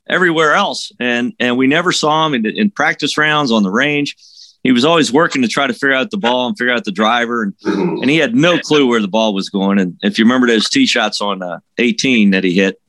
[0.10, 4.16] everywhere else, and and we never saw him in, in practice rounds on the range
[4.64, 6.91] he was always working to try to figure out the ball and figure out the
[6.91, 9.80] driver, and, and he had no clue where the ball was going.
[9.80, 12.80] And if you remember those tee shots on uh, 18 that he hit,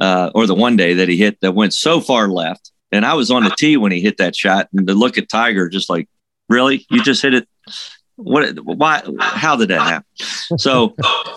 [0.00, 3.14] uh, or the one day that he hit that went so far left, and I
[3.14, 5.90] was on the tee when he hit that shot, and to look at Tiger, just
[5.90, 6.08] like,
[6.48, 7.48] really, you just hit it.
[8.16, 8.56] What?
[8.60, 9.02] Why?
[9.18, 10.06] How did that happen?
[10.58, 10.94] So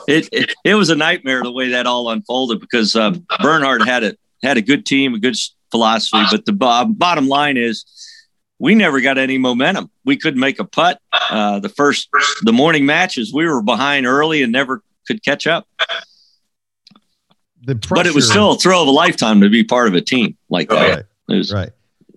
[0.08, 4.04] it, it, it was a nightmare the way that all unfolded because uh, Bernhard had
[4.04, 5.36] it had a good team, a good
[5.72, 7.86] philosophy, but the bottom line is
[8.60, 9.90] we never got any momentum.
[10.06, 11.00] We couldn't make a putt.
[11.12, 12.10] Uh, the first,
[12.42, 15.68] the morning matches, we were behind early and never could catch up.
[17.76, 20.02] Pressure, but it was still a thrill of a lifetime to be part of a
[20.02, 20.96] team like that.
[20.96, 21.06] Right.
[21.30, 21.70] It was, right.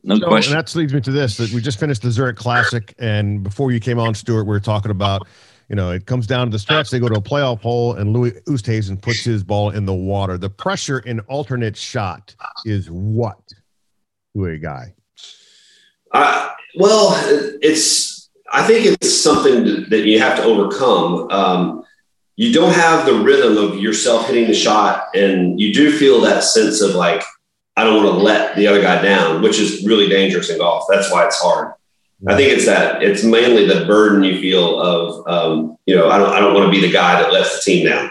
[0.02, 0.56] No so, question.
[0.56, 3.72] And that leads me to this: that we just finished the Zurich Classic, and before
[3.72, 5.26] you came on, Stewart, we were talking about,
[5.68, 6.90] you know, it comes down to the stretch.
[6.90, 10.38] They go to a playoff hole, and Louis Oosthuizen puts his ball in the water.
[10.38, 12.34] The pressure in alternate shot
[12.64, 13.40] is what
[14.34, 14.94] to a guy?
[16.12, 17.12] Uh, well,
[17.60, 18.30] it's.
[18.52, 21.30] I think it's something that you have to overcome.
[21.30, 21.84] Um,
[22.40, 26.42] you don't have the rhythm of yourself hitting the shot, and you do feel that
[26.42, 27.22] sense of like,
[27.76, 30.86] I don't want to let the other guy down, which is really dangerous in golf.
[30.88, 31.74] That's why it's hard.
[32.26, 36.16] I think it's that it's mainly the burden you feel of, um, you know, I
[36.16, 38.10] don't, I don't want to be the guy that lets the team down.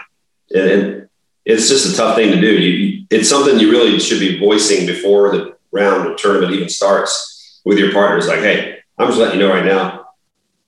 [0.54, 1.08] And, and
[1.44, 2.52] it's just a tough thing to do.
[2.52, 7.60] You, it's something you really should be voicing before the round of tournament even starts
[7.64, 9.99] with your partners, like, hey, I'm just letting you know right now,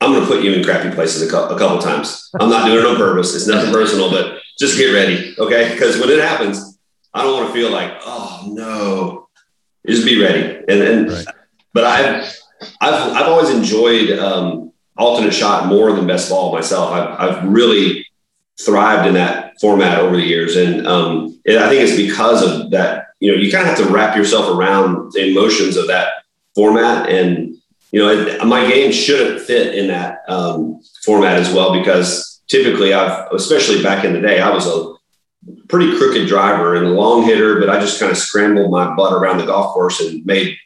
[0.03, 2.31] I'm going to put you in crappy places a, co- a couple times.
[2.41, 3.35] I'm not doing it on purpose.
[3.35, 5.73] It's nothing personal, but just get ready, okay?
[5.73, 6.79] Because when it happens,
[7.15, 9.29] I don't want to feel like, oh no,
[9.87, 10.59] just be ready.
[10.69, 11.27] And and right.
[11.73, 12.39] but I've
[12.81, 16.91] I've I've always enjoyed um, alternate shot more than best ball myself.
[16.91, 18.07] I've I've really
[18.61, 22.71] thrived in that format over the years, and um, and I think it's because of
[22.71, 23.09] that.
[23.21, 26.25] You know, you kind of have to wrap yourself around the emotions of that
[26.57, 27.09] format.
[27.09, 27.57] And,
[27.93, 33.31] you know, my game shouldn't fit in that um, format as well, because typically I've,
[33.33, 34.95] especially back in the day, I was a
[35.69, 39.13] pretty crooked driver and a long hitter, but I just kind of scrambled my butt
[39.13, 40.57] around the golf course and made,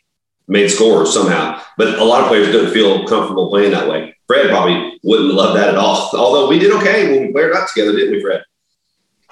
[0.47, 1.61] made scores somehow.
[1.77, 4.17] But a lot of players didn't feel comfortable playing that way.
[4.27, 6.11] Fred probably wouldn't love that at all.
[6.15, 8.43] Although we did okay when we played out together, didn't we, Fred?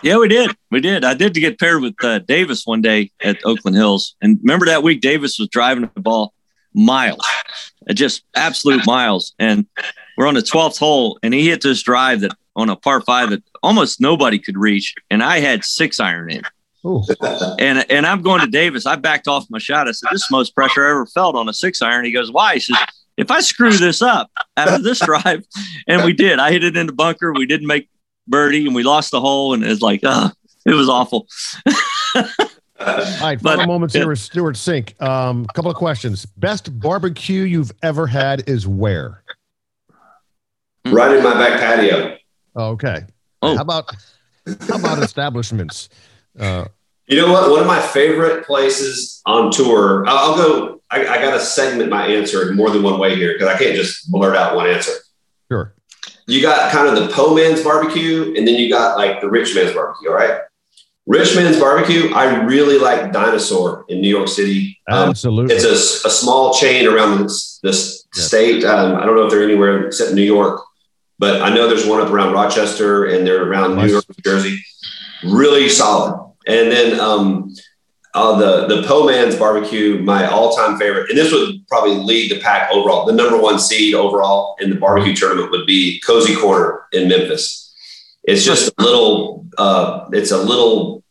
[0.03, 0.51] Yeah, we did.
[0.71, 1.05] We did.
[1.05, 4.17] I did to get paired with uh, Davis one day at Oakland Hills.
[4.21, 6.35] And remember that week, Davis was driving the ball
[6.75, 7.25] miles,
[7.93, 9.35] just absolute miles.
[9.39, 9.67] And
[10.17, 13.31] we're on the 12th hole, and he hit this drive that on a par five
[13.31, 16.43] that almost nobody could reach, and I had six iron in.
[17.59, 18.85] and and I'm going to Davis.
[18.85, 19.89] I backed off my shot.
[19.89, 22.13] I said, "This is the most pressure I ever felt on a six iron." He
[22.13, 22.77] goes, "Why?" He says,
[23.17, 25.45] "If I screw this up after this drive,"
[25.89, 26.39] and we did.
[26.39, 27.33] I hit it in the bunker.
[27.33, 27.89] We didn't make
[28.29, 29.55] birdie, and we lost the hole.
[29.55, 30.31] And it's like, uh,
[30.67, 31.27] it was awful.
[32.87, 34.03] All right, final but, moments yeah.
[34.03, 35.01] here with Stewart Cink.
[35.01, 36.27] Um, a couple of questions.
[36.27, 39.23] Best barbecue you've ever had is where?
[40.87, 42.19] Right in my back patio.
[42.57, 43.05] Oh, okay.
[43.43, 43.57] Oh.
[43.57, 43.91] How about
[44.69, 45.89] how about establishments?
[46.39, 46.67] Uh,
[47.07, 47.51] you know what?
[47.51, 50.05] One of my favorite places on tour.
[50.07, 50.83] I'll, I'll go.
[50.91, 53.59] I, I got to segment my answer in more than one way here because I
[53.59, 54.93] can't just blurt out one answer.
[55.51, 55.75] Sure.
[56.27, 59.55] You got kind of the po man's barbecue, and then you got like the rich
[59.55, 60.11] man's barbecue.
[60.11, 60.41] All right.
[61.07, 64.79] Rich Man's Barbecue, I really like Dinosaur in New York City.
[64.89, 65.55] Um, Absolutely.
[65.55, 68.27] It's a, a, small chain around this, this yes.
[68.27, 68.65] state.
[68.65, 70.63] Um, I don't know if they're anywhere except New York,
[71.19, 73.87] but I know there's one up around Rochester and they're around nice.
[73.87, 74.59] New York, New Jersey.
[75.25, 76.33] Really solid.
[76.47, 77.55] And then um,
[78.15, 82.31] uh, the the Po Man's Barbecue, my all time favorite, and this would probably lead
[82.31, 83.05] the pack overall.
[83.05, 87.64] The number one seed overall in the barbecue tournament would be Cozy Corner in Memphis.
[88.25, 89.47] It's just a little.
[89.57, 91.03] Uh, it's a little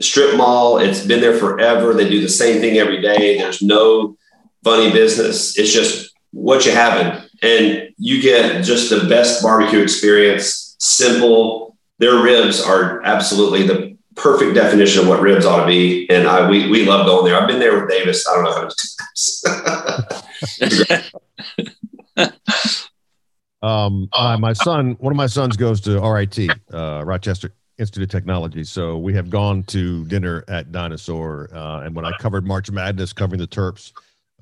[0.00, 0.78] strip mall.
[0.78, 1.94] It's been there forever.
[1.94, 3.38] They do the same thing every day.
[3.38, 4.16] There's no
[4.64, 5.58] funny business.
[5.58, 10.76] It's just what you having, and you get just the best barbecue experience.
[10.78, 11.76] Simple.
[11.98, 16.48] Their ribs are absolutely the perfect definition of what ribs ought to be, and I
[16.48, 17.40] we we love going there.
[17.40, 18.26] I've been there with Davis.
[18.28, 19.44] I don't know how many times.
[23.62, 28.10] Um, uh, my son, one of my sons goes to RIT, uh, Rochester Institute of
[28.10, 28.64] Technology.
[28.64, 31.48] So we have gone to dinner at Dinosaur.
[31.52, 33.92] Uh, and when I covered March Madness, covering the Terps,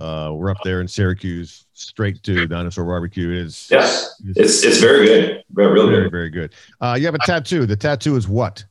[0.00, 3.30] uh, we're up there in Syracuse, straight to Dinosaur Barbecue.
[3.30, 6.10] It is yes, it's it's very good, very real very good.
[6.10, 6.54] very good.
[6.82, 7.64] Uh, you have a tattoo.
[7.64, 8.62] The tattoo is what?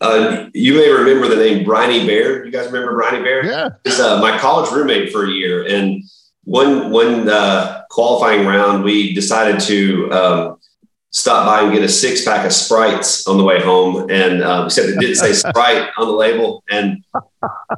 [0.01, 2.47] uh, you may remember the name Briny Baird.
[2.47, 3.47] You guys remember Briny Baird?
[3.47, 6.03] Yeah, he's uh, my college roommate for a year, and
[6.45, 10.59] one one uh, qualifying round, we decided to um,
[11.11, 14.66] stop by and get a six pack of sprites on the way home, and um,
[14.66, 16.62] except it didn't say Sprite on the label.
[16.70, 17.05] And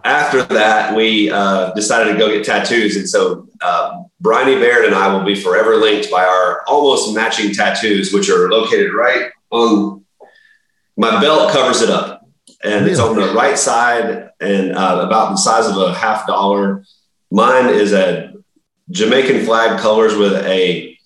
[0.05, 4.95] after that, we uh, decided to go get tattoos, and so uh, Briny Baird and
[4.95, 10.05] I will be forever linked by our almost matching tattoos, which are located right on
[10.97, 12.27] my belt covers it up,
[12.65, 16.85] and it's on the right side and uh, about the size of a half dollar.
[17.31, 18.33] Mine is a
[18.91, 20.97] Jamaican flag colors with a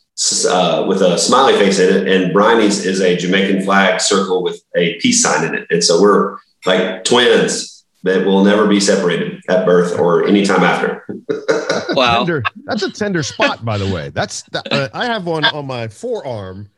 [0.49, 4.63] uh, with a smiley face in it, and Briny's is a Jamaican flag circle with
[4.77, 5.67] a peace sign in it.
[5.71, 11.07] And so we're like twins that will never be separated at birth or anytime after.
[11.91, 14.11] wow, tender, that's a tender spot, by the way.
[14.11, 16.69] That's uh, I have one on my forearm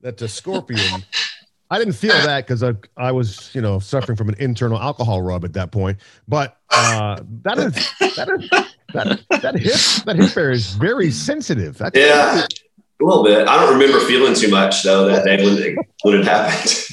[0.00, 1.04] that's a scorpion.
[1.72, 5.22] I didn't feel that because I, I was, you know, suffering from an internal alcohol
[5.22, 5.98] rub at that point.
[6.28, 7.72] But uh, that is
[8.14, 8.50] that is
[8.92, 11.78] that that hip that hip area is very sensitive.
[11.78, 12.46] That's yeah, very,
[13.00, 13.48] a little bit.
[13.48, 16.90] I don't remember feeling too much though that day when it, when it happened.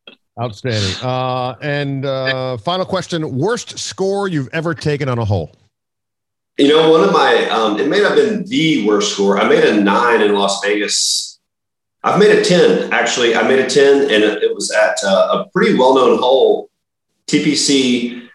[0.40, 0.94] Outstanding.
[1.02, 5.52] Uh, and uh, final question: Worst score you've ever taken on a hole?
[6.56, 9.38] You know, one of my um, it may have been the worst score.
[9.38, 11.33] I made a nine in Las Vegas.
[12.04, 13.34] I've made a ten actually.
[13.34, 16.70] I made a ten, and it was at uh, a pretty well-known hole,
[17.26, 18.28] TPC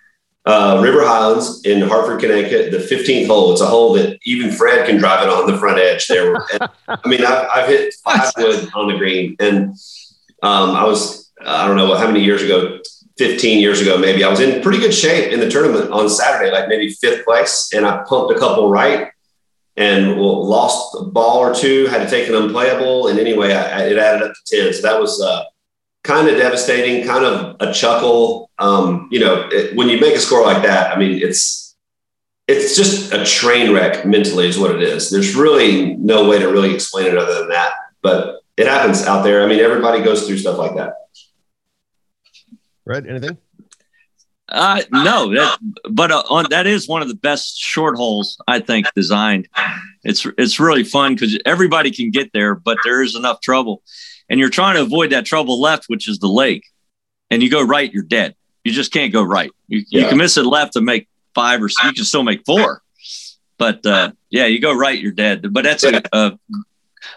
[0.46, 3.52] uh, River Highlands in Hartford, Connecticut, the 15th hole.
[3.52, 6.34] It's a hole that even Fred can drive it on the front edge there.
[6.52, 9.76] And, I mean, I've, I've, hit five wood on the green, and
[10.42, 12.80] um, I was, I don't know how many years ago,
[13.20, 16.52] 15 years ago, maybe I was in pretty good shape in the tournament on Saturday,
[16.52, 19.12] like maybe fifth place, and I pumped a couple right
[19.80, 23.08] and lost a ball or two, had to take an unplayable.
[23.08, 24.74] And anyway, I, it added up to 10.
[24.74, 25.46] So that was, uh,
[26.04, 28.50] kind of devastating, kind of a chuckle.
[28.60, 31.76] Um, you know, it, when you make a score like that, I mean, it's
[32.48, 35.12] it's just a train wreck mentally, is what it is.
[35.12, 39.22] There's really no way to really explain it other than that, but it happens out
[39.22, 39.44] there.
[39.44, 40.94] I mean, everybody goes through stuff like that.
[42.86, 43.06] Right?
[43.06, 43.38] Anything?
[44.52, 45.60] Uh, no, that,
[45.92, 49.48] but uh, on, that is one of the best short holes I think designed.
[50.04, 53.84] It's it's really fun because everybody can get there, but there is enough trouble
[54.30, 56.66] and you're trying to avoid that trouble left, which is the lake,
[57.30, 58.36] and you go right, you're dead.
[58.64, 59.52] You just can't go right.
[59.68, 60.04] You, yeah.
[60.04, 62.84] you can miss it left to make five or you can still make four,
[63.58, 65.52] but uh, yeah, you go right, you're dead.
[65.52, 66.40] But that's a a,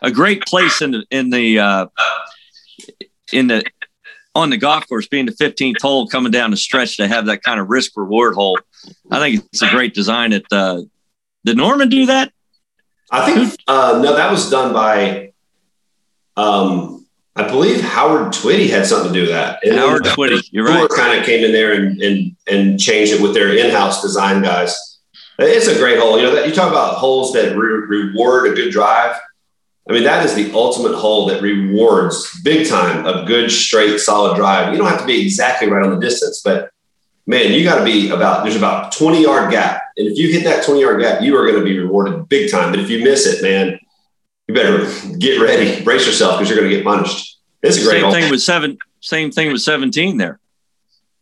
[0.00, 1.86] a great place in the in the uh,
[3.32, 3.64] in the
[4.34, 7.42] on the golf course, being the 15th hole coming down the stretch to have that
[7.42, 8.58] kind of risk reward hole.
[9.10, 10.32] I think it's a great design.
[10.32, 10.82] At uh,
[11.44, 12.32] did Norman do that?
[13.10, 15.32] I think uh, no, that was done by
[16.36, 17.06] um,
[17.36, 19.60] I believe Howard Twitty had something to do with that.
[19.64, 20.88] And Howard Twitty, you're right.
[20.88, 24.98] Kind of came in there and, and and changed it with their in-house design guys.
[25.38, 26.18] It's a great hole.
[26.18, 29.16] You know, that, you talk about holes that re- reward a good drive.
[29.88, 34.36] I mean, that is the ultimate hole that rewards big time a good, straight, solid
[34.36, 34.72] drive.
[34.72, 36.70] You don't have to be exactly right on the distance, but
[37.26, 39.82] man, you got to be about there's about 20 yard gap.
[39.96, 42.50] And if you hit that 20 yard gap, you are going to be rewarded big
[42.50, 42.70] time.
[42.70, 43.78] But if you miss it, man,
[44.46, 44.86] you better
[45.18, 47.40] get ready, brace yourself because you're going to get punished.
[47.62, 48.12] It's a great same hole.
[48.12, 48.78] thing with seven.
[49.00, 50.38] Same thing with 17 there.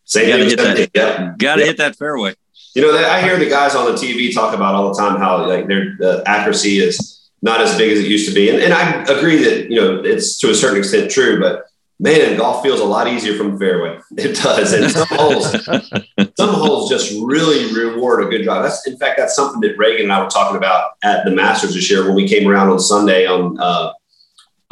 [0.05, 1.19] Same gotta thing hit with that.
[1.19, 1.35] yeah.
[1.39, 1.67] Got to Yeah.
[1.67, 2.35] hit that fairway.
[2.75, 5.47] You know, I hear the guys on the TV talk about all the time how
[5.47, 8.73] like their the accuracy is not as big as it used to be, and, and
[8.73, 11.41] I agree that you know it's to a certain extent true.
[11.41, 11.65] But
[11.99, 13.99] man, golf feels a lot easier from the fairway.
[14.17, 15.53] It does, and some holes,
[16.37, 18.65] some holes just really reward a good drive.
[18.65, 21.75] That's in fact that's something that Reagan and I were talking about at the Masters
[21.75, 23.59] this year when we came around on Sunday on.
[23.59, 23.93] Uh,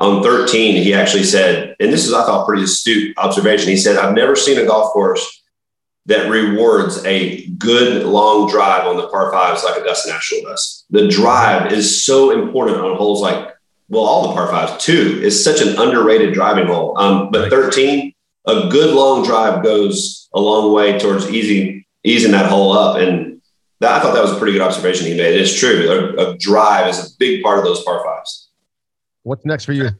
[0.01, 3.69] on 13, he actually said, and this is, I thought, pretty astute observation.
[3.69, 5.38] He said, I've never seen a golf course
[6.09, 10.87] that rewards a good long drive on the par fives like Augusta National does.
[10.89, 13.55] The drive is so important on holes like,
[13.91, 16.99] well, all the par fives too, is such an underrated driving hole.
[16.99, 18.15] Um, but 13,
[18.47, 22.97] a good long drive goes a long way towards easy, easing that hole up.
[22.97, 23.43] And
[23.81, 25.35] that, I thought that was a pretty good observation he made.
[25.35, 26.15] It is true.
[26.19, 28.49] A, a drive is a big part of those par fives.
[29.25, 29.91] What's next for you?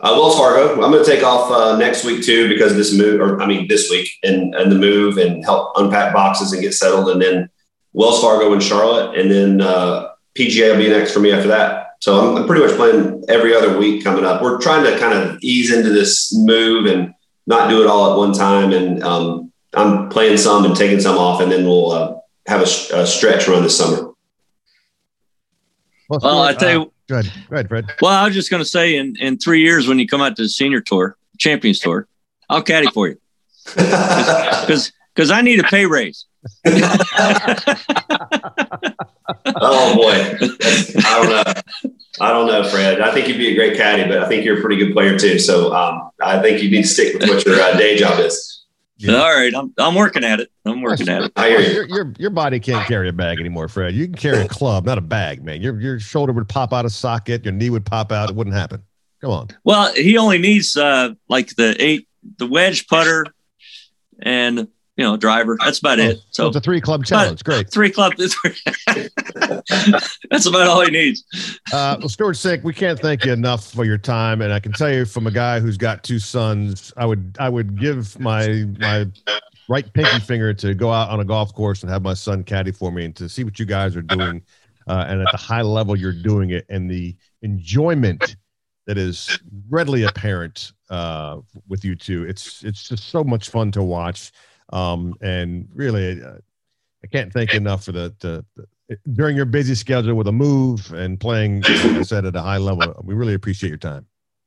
[0.00, 0.74] Uh, Wells Fargo.
[0.74, 3.46] I'm going to take off uh, next week too because of this move, or I
[3.46, 7.20] mean this week, and and the move and help unpack boxes and get settled, and
[7.20, 7.48] then
[7.92, 11.96] Wells Fargo in Charlotte, and then uh, PGA will be next for me after that.
[12.00, 14.40] So I'm, I'm pretty much playing every other week coming up.
[14.40, 17.12] We're trying to kind of ease into this move and
[17.48, 21.18] not do it all at one time, and um, I'm playing some and taking some
[21.18, 22.14] off, and then we'll uh,
[22.46, 24.12] have a, a stretch run this summer.
[26.08, 27.86] Well, I tell you, uh, go ahead, Fred.
[28.02, 30.36] well, I was just going to say, in in three years when you come out
[30.36, 32.06] to the senior tour, Champions Tour,
[32.48, 33.16] I'll caddy for you
[33.74, 36.26] because because I need a pay raise.
[39.46, 41.92] Oh boy, That's- I don't know.
[42.20, 43.00] I don't know, Fred.
[43.00, 45.18] I think you'd be a great caddy, but I think you're a pretty good player
[45.18, 45.38] too.
[45.38, 48.57] So um, I think you need to stick with what your uh, day job is.
[48.98, 49.14] Yeah.
[49.14, 50.50] All right, I'm I'm working at it.
[50.64, 51.32] I'm working at it.
[51.36, 51.72] I hear you.
[51.72, 53.94] Your, your your body can't carry a bag anymore, Fred.
[53.94, 55.62] You can carry a club, not a bag, man.
[55.62, 58.28] Your your shoulder would pop out of socket, your knee would pop out.
[58.28, 58.82] It wouldn't happen.
[59.20, 59.48] Come on.
[59.62, 63.26] Well, he only needs uh like the eight, the wedge putter,
[64.20, 64.66] and
[64.98, 65.56] you know driver.
[65.64, 66.18] That's about it.
[66.30, 67.44] So So it's a three club challenge.
[67.44, 67.70] Great.
[67.70, 68.14] three club.
[68.16, 68.34] That's
[70.46, 71.24] about all he needs.
[71.72, 74.72] Uh, well, Stewart Cink, we can't thank you enough for your time, and I can
[74.72, 78.66] tell you from a guy who's got two sons, I would I would give my
[78.78, 79.06] my
[79.68, 82.72] right pinky finger to go out on a golf course and have my son caddy
[82.72, 84.42] for me, and to see what you guys are doing,
[84.88, 88.34] uh, and at the high level you're doing it, and the enjoyment
[88.88, 89.38] that is
[89.68, 91.36] readily apparent uh,
[91.68, 92.24] with you two.
[92.24, 94.32] It's it's just so much fun to watch,
[94.72, 96.34] um, and really, uh,
[97.04, 98.66] I can't thank you enough for the, the, the
[99.12, 102.56] during your busy schedule with a move and playing, like I said, at a high
[102.56, 103.00] level.
[103.04, 104.06] We really appreciate your time.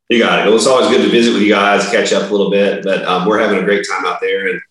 [0.09, 0.45] You got it.
[0.47, 2.83] Well, it's always good to visit with you guys, catch up a little bit.
[2.83, 4.61] But um, we're having a great time out there, and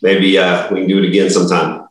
[0.00, 1.86] maybe uh, we can do it again sometime.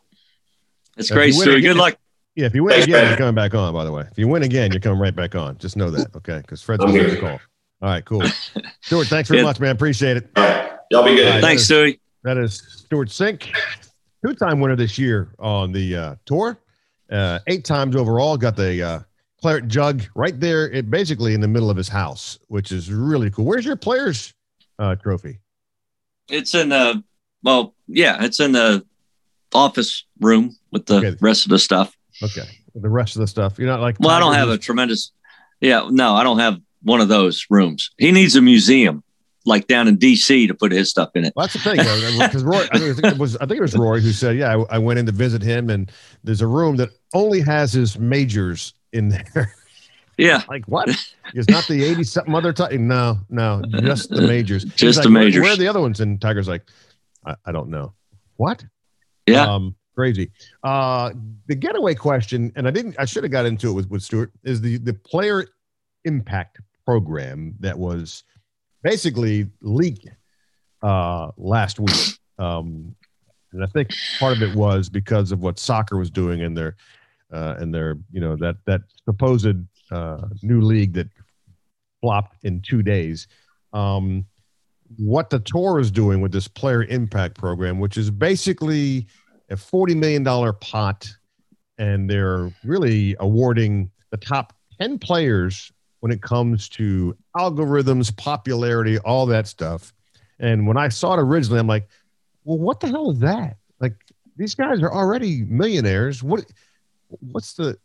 [0.96, 1.62] That's If great, you Stewart.
[1.62, 1.96] Good luck.
[2.34, 3.08] Yeah, if you win Thanks, again, Fred.
[3.08, 3.72] you're coming back on.
[3.72, 5.56] By the way, if you win again, you're coming right back on.
[5.58, 6.38] Just know that, okay?
[6.38, 7.40] Because Fred's I'm going to call.
[7.82, 8.22] All right, cool.
[8.82, 9.46] Stewart, thanks very Yeah.
[9.46, 9.74] much, man.
[9.74, 10.30] Appreciate it.
[10.36, 11.26] All right, y'all be good.
[11.26, 11.40] All right.
[11.42, 11.98] Thanks, Stewie.
[12.24, 13.52] That is Stewart Cink,
[14.24, 16.58] two-time winner this year on the uh, tour,
[17.10, 18.36] uh, eight times overall.
[18.36, 19.00] Got the uh,
[19.40, 23.30] claret jug right there, it, basically in the middle of his house, which is really
[23.30, 23.44] cool.
[23.44, 24.32] Where's your players'
[24.78, 25.40] uh, trophy?
[26.28, 27.02] It's in the
[27.42, 28.86] well, yeah, it's in the
[29.52, 31.16] office room with the Okay.
[31.20, 31.96] rest of the stuff.
[32.22, 33.58] Okay, the rest of the stuff.
[33.58, 33.96] You're not like.
[33.98, 35.10] Well, I don't have a tremendous.
[35.60, 37.90] Yeah, no, I don't have one of those rooms.
[37.98, 39.02] He needs a museum,
[39.44, 41.32] like down in D.C., to put his stuff in it.
[41.34, 41.76] Well, that's the thing,
[42.18, 44.76] because Roy, I think it was, I think it was Roy who said, "Yeah, I,
[44.76, 45.90] I went in to visit him, and
[46.24, 49.54] there's a room that only has his majors in there."
[50.18, 50.90] Yeah, like what?
[51.32, 52.86] It's not the eighty something other time.
[52.86, 54.62] No, no, just the majors.
[54.76, 56.00] Just like, the "Where- majors." Where, are the other ones?
[56.00, 56.62] And Tiger's like,
[57.24, 57.94] I, I don't know.
[58.36, 58.62] What?
[59.26, 59.46] yeah.
[59.50, 60.30] Um, crazy.
[60.62, 61.12] Uh,
[61.46, 62.94] the getaway question, and I didn't.
[62.98, 64.30] I should have got into it with with Stewart.
[64.44, 65.46] Is the the player
[66.04, 68.24] impact program that was
[68.82, 70.08] basically leaked
[70.82, 72.18] uh, last week.
[72.38, 72.94] Um,
[73.52, 76.76] and I think part of it was because of what soccer was doing in their
[77.32, 79.56] uh, and their you know that that supposed
[79.90, 81.08] uh, new league that
[82.00, 83.28] flopped in two days.
[83.72, 84.26] Um,
[84.98, 89.06] what the tour is doing with this player impact program, which is basically
[89.50, 91.08] a forty million dollar pot,
[91.78, 95.72] and they're really awarding the top ten players
[96.02, 99.92] when it comes to algorithms, popularity, all that stuff.
[100.40, 101.86] And when I saw it originally, I'm like,
[102.42, 103.58] well, what the hell is that?
[103.78, 103.94] Like
[104.36, 106.20] these guys are already millionaires.
[106.20, 106.44] What
[107.20, 107.78] what's the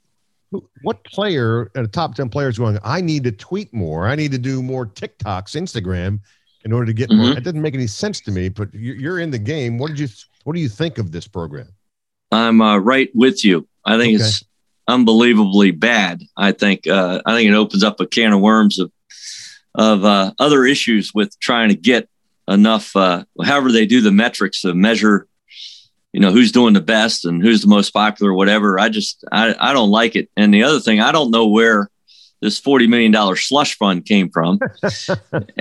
[0.81, 4.07] what player a top 10 players going, I need to tweet more.
[4.07, 6.19] I need to do more TikToks, Instagram
[6.65, 7.21] in order to get mm-hmm.
[7.21, 7.37] more.
[7.37, 9.77] It doesn't make any sense to me, but you're in the game.
[9.77, 10.07] What did you,
[10.43, 11.67] what do you think of this program?
[12.31, 13.67] I'm uh, right with you.
[13.85, 14.23] I think okay.
[14.23, 14.43] it's
[14.87, 16.23] unbelievably bad.
[16.35, 18.91] I think, uh, I think it opens up a can of worms of,
[19.75, 22.09] of uh, other issues with trying to get
[22.47, 25.27] enough, uh, however they do the metrics to measure
[26.13, 28.79] you know who's doing the best and who's the most popular whatever.
[28.79, 30.29] I just i, I don't like it.
[30.35, 31.89] And the other thing i don't know where
[32.41, 34.59] this 40 million dollar slush fund came from.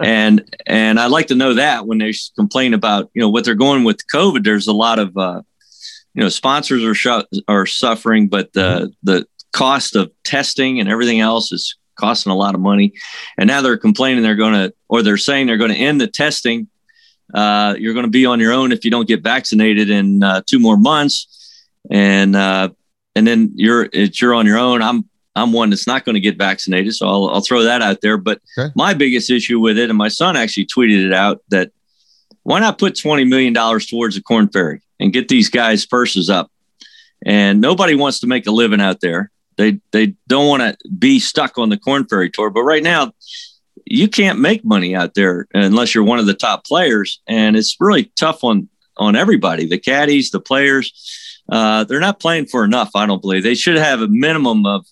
[0.02, 3.54] And and i'd like to know that when they complain about you know what they're
[3.54, 5.42] going with covid there's a lot of uh,
[6.16, 8.86] you know sponsors are sh- are suffering but the mm-hmm.
[9.04, 12.92] the cost of testing and everything else is costing a lot of money
[13.38, 16.06] and now they're complaining they're going to or they're saying they're going to end the
[16.06, 16.68] testing
[17.34, 20.42] uh, you're going to be on your own if you don't get vaccinated in uh,
[20.46, 22.68] two more months, and uh,
[23.14, 24.82] and then you're it's you're on your own.
[24.82, 28.00] I'm I'm one that's not going to get vaccinated, so I'll I'll throw that out
[28.00, 28.16] there.
[28.16, 28.72] But okay.
[28.76, 31.72] my biggest issue with it, and my son actually tweeted it out that
[32.44, 36.30] why not put twenty million dollars towards the Korn Ferry and get these guys' purses
[36.30, 36.50] up?
[37.24, 39.30] And nobody wants to make a living out there.
[39.56, 42.50] They they don't want to be stuck on the Korn Ferry tour.
[42.50, 43.12] But right now,
[43.84, 47.76] you can't make money out there unless you're one of the top players, and it's
[47.80, 48.68] really tough on
[48.98, 49.66] on everybody.
[49.66, 50.92] The caddies, the players,
[51.50, 52.90] uh, they're not playing for enough.
[52.94, 54.86] I don't believe they should have a minimum of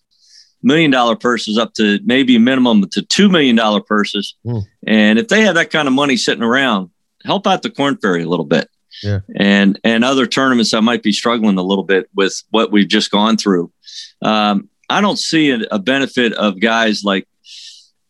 [0.63, 4.35] million dollar purses up to maybe minimum to two million dollar purses.
[4.47, 4.63] Mm.
[4.87, 6.91] And if they have that kind of money sitting around,
[7.25, 8.69] help out the Korn Ferry a little bit.
[9.03, 9.21] Yeah.
[9.37, 13.11] And and other tournaments I might be struggling a little bit with what we've just
[13.11, 13.73] gone through.
[14.23, 17.27] Um, I don't see a, a benefit of guys like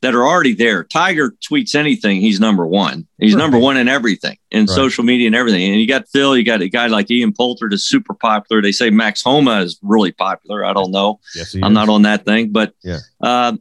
[0.05, 0.85] that are already there.
[0.85, 3.07] Tiger tweets anything, he's number one.
[3.19, 3.39] He's right.
[3.39, 4.69] number one in everything, in right.
[4.69, 5.63] social media and everything.
[5.71, 8.61] And you got Phil, you got a guy like Ian Poulter is super popular.
[8.61, 10.63] They say Max Homa is really popular.
[10.63, 11.21] I don't know.
[11.35, 11.73] Yes, I'm is.
[11.73, 12.99] not on that thing, but yeah.
[13.21, 13.57] Uh,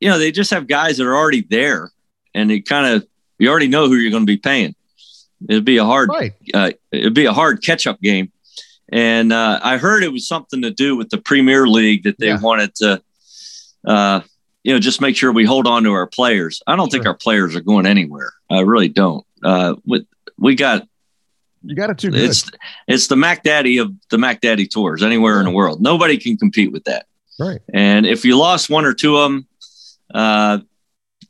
[0.00, 1.92] you know, they just have guys that are already there,
[2.34, 3.06] and it kind of
[3.38, 4.74] you already know who you're going to be paying.
[5.48, 6.32] It'd be a hard, right.
[6.52, 8.32] uh, it'd be a hard catch up game.
[8.90, 12.28] And uh, I heard it was something to do with the Premier League that they
[12.28, 12.40] yeah.
[12.40, 13.02] wanted to.
[13.86, 14.20] Uh,
[14.62, 16.62] you know, just make sure we hold on to our players.
[16.66, 16.98] I don't sure.
[16.98, 18.32] think our players are going anywhere.
[18.50, 19.26] I really don't.
[19.42, 20.06] Uh, with,
[20.38, 20.88] we got
[21.64, 22.10] you got it too.
[22.10, 22.20] Good.
[22.20, 22.50] It's
[22.86, 25.80] it's the Mac Daddy of the Mac Daddy tours anywhere in the world.
[25.80, 27.06] Nobody can compete with that.
[27.38, 27.60] Right.
[27.72, 29.46] And if you lost one or two of them,
[30.12, 30.58] uh,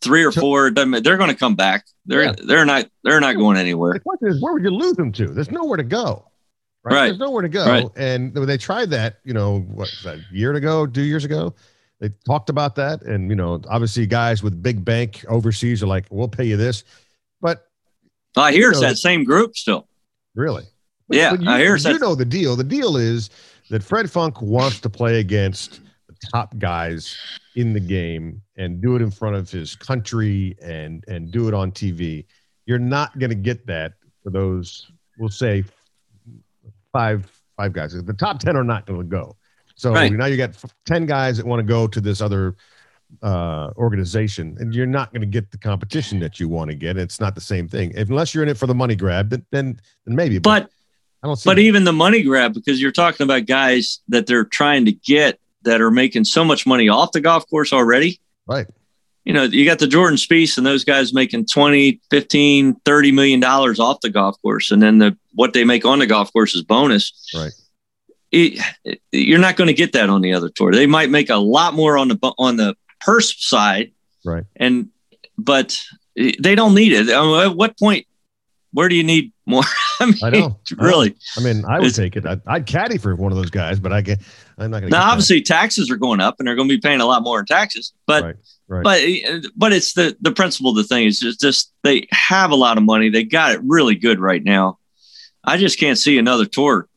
[0.05, 1.87] three or four, they're going to come back.
[2.07, 2.35] They're yeah.
[2.45, 3.95] they're not they're not going anywhere.
[3.95, 5.29] The question is, where would you lose them to?
[5.29, 6.31] There's nowhere to go.
[6.85, 6.95] Right.
[6.95, 7.07] right.
[7.07, 7.67] There's nowhere to go.
[7.67, 7.87] Right.
[7.97, 11.55] And when they tried that, you know, what that year ago, two years ago,
[12.01, 16.05] they talked about that, and you know, obviously, guys with big bank overseas are like,
[16.11, 16.85] "We'll pay you this,"
[17.41, 17.69] but
[18.37, 19.89] I hear it's know, that same group still.
[20.35, 20.65] Really?
[21.09, 21.77] But, yeah, but you, I hear.
[21.77, 22.57] You know the deal.
[22.57, 23.31] The deal is
[23.71, 25.81] that Fred Funk wants to play against
[26.31, 27.17] top guys
[27.57, 31.55] in the game and do it in front of his country and and do it
[31.55, 32.25] on TV.
[32.67, 34.91] You're not going to get that for those.
[35.19, 35.65] We'll say
[36.93, 37.93] five five guys.
[37.93, 39.37] The top ten are not going to go.
[39.77, 40.13] So right.
[40.13, 40.53] now you got
[40.87, 42.55] 10 guys that want to go to this other
[43.23, 46.97] uh, organization, and you're not going to get the competition that you want to get.
[46.97, 47.93] It's not the same thing.
[47.95, 50.39] If, unless you're in it for the money grab, then then, then maybe.
[50.39, 50.71] But, but
[51.23, 51.45] I don't.
[51.45, 51.61] but that.
[51.61, 55.81] even the money grab, because you're talking about guys that they're trying to get that
[55.81, 58.21] are making so much money off the golf course already.
[58.47, 58.67] Right.
[59.25, 63.41] You know, you got the Jordan Spieth and those guys making 20, 15, 30 million
[63.41, 64.71] dollars off the golf course.
[64.71, 67.31] And then the what they make on the golf course is bonus.
[67.35, 67.53] Right
[68.35, 70.73] it, you're not going to get that on the other tour.
[70.73, 73.93] They might make a lot more on the on the purse side,
[74.25, 74.45] right?
[74.57, 74.89] And
[75.39, 75.77] but
[76.17, 77.09] they don't need it.
[77.09, 78.07] at what point?
[78.75, 79.63] Where do you need more?
[80.01, 80.59] I, mean, I know.
[80.77, 81.15] Really?
[81.39, 82.27] I mean, I would take it.
[82.27, 84.21] I'd, I'd, caddy for one of those guys, but I get.
[84.59, 84.99] I'm not going to.
[84.99, 85.47] Now, obviously, that.
[85.47, 87.93] taxes are going up, and they're going to be paying a lot more in taxes.
[88.07, 88.37] But right,
[88.69, 88.83] right.
[88.83, 92.57] but but it's the the principle of the thing is just just they have a
[92.57, 93.09] lot of money.
[93.09, 94.79] They got it really good right now.
[95.45, 96.89] I just can't see another tour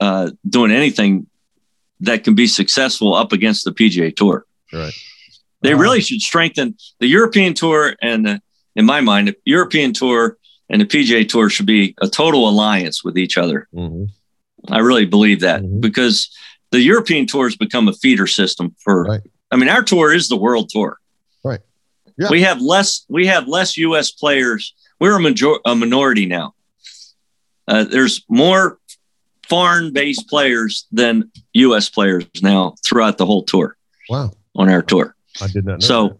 [0.00, 1.26] uh, doing anything
[2.00, 4.44] that can be successful up against the PGA Tour.
[4.72, 4.92] Right.
[5.62, 8.42] They uh, really should strengthen the European Tour, and the,
[8.76, 10.36] in my mind, the European Tour
[10.70, 13.68] and the PGA Tour should be a total alliance with each other.
[13.74, 14.04] Mm-hmm.
[14.72, 15.80] I really believe that mm-hmm.
[15.80, 16.34] because
[16.70, 19.04] the European Tour has become a feeder system for.
[19.04, 19.20] Right.
[19.50, 20.98] I mean, our tour is the world tour.
[21.44, 21.60] Right.
[22.16, 22.28] Yeah.
[22.30, 23.04] We have less.
[23.08, 24.10] We have less U.S.
[24.10, 24.74] players.
[25.00, 26.54] We're a major a minority now.
[27.68, 28.78] Uh, there's more
[29.48, 31.88] foreign based players than U.S.
[31.88, 33.76] players now throughout the whole tour.
[34.08, 34.32] Wow.
[34.56, 35.14] On our tour.
[35.40, 35.86] I did not know.
[35.86, 36.18] So, that.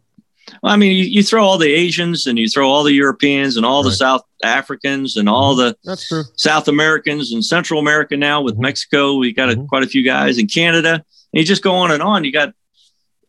[0.62, 3.56] Well, I mean, you, you, throw all the Asians and you throw all the Europeans
[3.56, 3.90] and all right.
[3.90, 8.54] the South Africans and all the that's true South Americans and Central America now with
[8.54, 8.62] mm-hmm.
[8.62, 9.16] Mexico.
[9.16, 9.66] We got a, mm-hmm.
[9.66, 10.94] quite a few guys in Canada.
[10.94, 12.24] And you just go on and on.
[12.24, 12.54] You got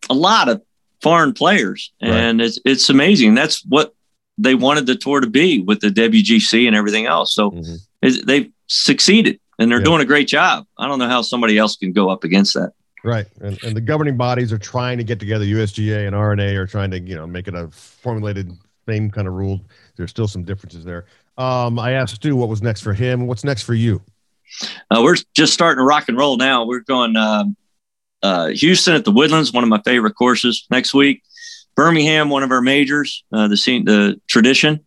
[0.09, 0.61] a lot of
[1.01, 2.45] foreign players, and right.
[2.45, 3.35] it's it's amazing.
[3.35, 3.93] That's what
[4.37, 7.33] they wanted the tour to be with the WGC and everything else.
[7.33, 8.25] So mm-hmm.
[8.25, 9.85] they've succeeded, and they're yeah.
[9.85, 10.65] doing a great job.
[10.77, 12.73] I don't know how somebody else can go up against that.
[13.05, 15.45] Right, and, and the governing bodies are trying to get together.
[15.45, 18.51] USGA and R&A are trying to you know make it a formulated
[18.87, 19.61] same kind of rule.
[19.95, 21.05] There's still some differences there.
[21.37, 23.27] Um, I asked Stu what was next for him.
[23.27, 24.01] What's next for you?
[24.89, 26.65] Uh, we're just starting to rock and roll now.
[26.65, 27.55] We're going um,
[28.23, 31.23] uh, Houston at the Woodlands, one of my favorite courses next week.
[31.75, 34.85] Birmingham, one of our majors, uh, the scene, the tradition,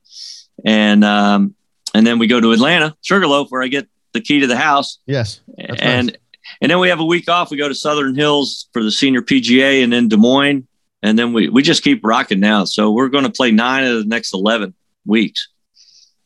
[0.65, 1.55] and um,
[1.95, 4.99] and then we go to Atlanta, Sugarloaf, where I get the key to the house.
[5.07, 6.17] Yes, and nice.
[6.61, 7.51] And then we have a week off.
[7.51, 10.67] We go to Southern Hills for the senior PGA and then Des Moines.
[11.03, 12.65] And then we, we just keep rocking now.
[12.65, 14.75] So we're going to play nine of the next 11
[15.07, 15.49] weeks.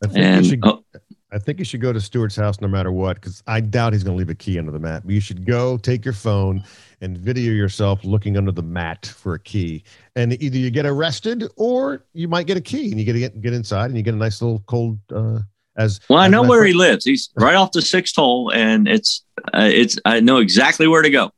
[0.03, 0.83] I think, and, you, should, oh,
[1.31, 4.03] I think you should go to Stewart's house no matter what, because I doubt he's
[4.03, 5.03] going to leave a key under the mat.
[5.05, 6.63] But you should go take your phone
[7.01, 9.83] and video yourself looking under the mat for a key.
[10.15, 13.41] And either you get arrested or you might get a key and you get, get,
[13.41, 15.39] get inside and you get a nice little cold uh,
[15.75, 17.05] as well, I know where he lives.
[17.05, 21.09] He's right off the sixth hole, and it's uh, it's I know exactly where to
[21.09, 21.31] go.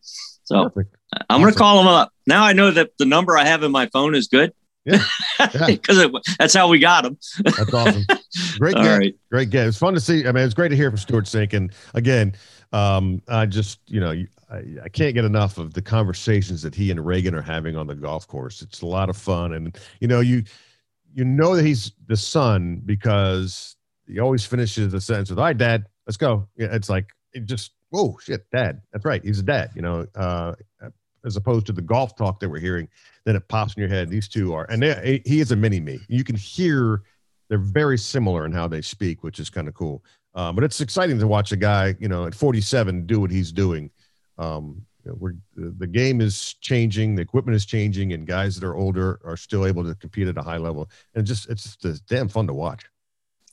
[0.43, 0.95] So Perfect.
[1.29, 2.43] I'm going to call him up now.
[2.43, 4.53] I know that the number I have in my phone is good.
[4.83, 5.03] Yeah,
[5.67, 6.07] because yeah.
[6.37, 7.17] that's how we got him.
[7.43, 8.03] that's awesome.
[8.59, 8.85] Great game.
[8.85, 9.15] Right.
[9.31, 9.67] Great game.
[9.67, 10.27] It's fun to see.
[10.27, 12.35] I mean, it's great to hear from Stewart Cink, And again,
[12.71, 14.11] um, I just you know
[14.51, 17.87] I, I can't get enough of the conversations that he and Reagan are having on
[17.87, 18.61] the golf course.
[18.61, 20.43] It's a lot of fun, and you know you
[21.13, 23.75] you know that he's the son because
[24.07, 27.71] he always finishes the sentence with, "All right, Dad, let's go." It's like it just,
[27.89, 28.81] whoa, shit, Dad.
[28.91, 29.71] That's right, he's a dad.
[29.75, 30.53] You know, uh,
[31.25, 32.87] as opposed to the golf talk that we're hearing,
[33.25, 34.09] then it pops in your head.
[34.09, 35.99] These two are, and they, he is a mini me.
[36.07, 37.01] You can hear
[37.49, 40.03] they're very similar in how they speak, which is kind of cool.
[40.33, 43.51] Um, but it's exciting to watch a guy, you know, at 47 do what he's
[43.51, 43.89] doing.
[44.37, 48.65] Um, you know, we're, the game is changing, the equipment is changing, and guys that
[48.65, 50.89] are older are still able to compete at a high level.
[51.13, 52.85] And just it's just damn fun to watch.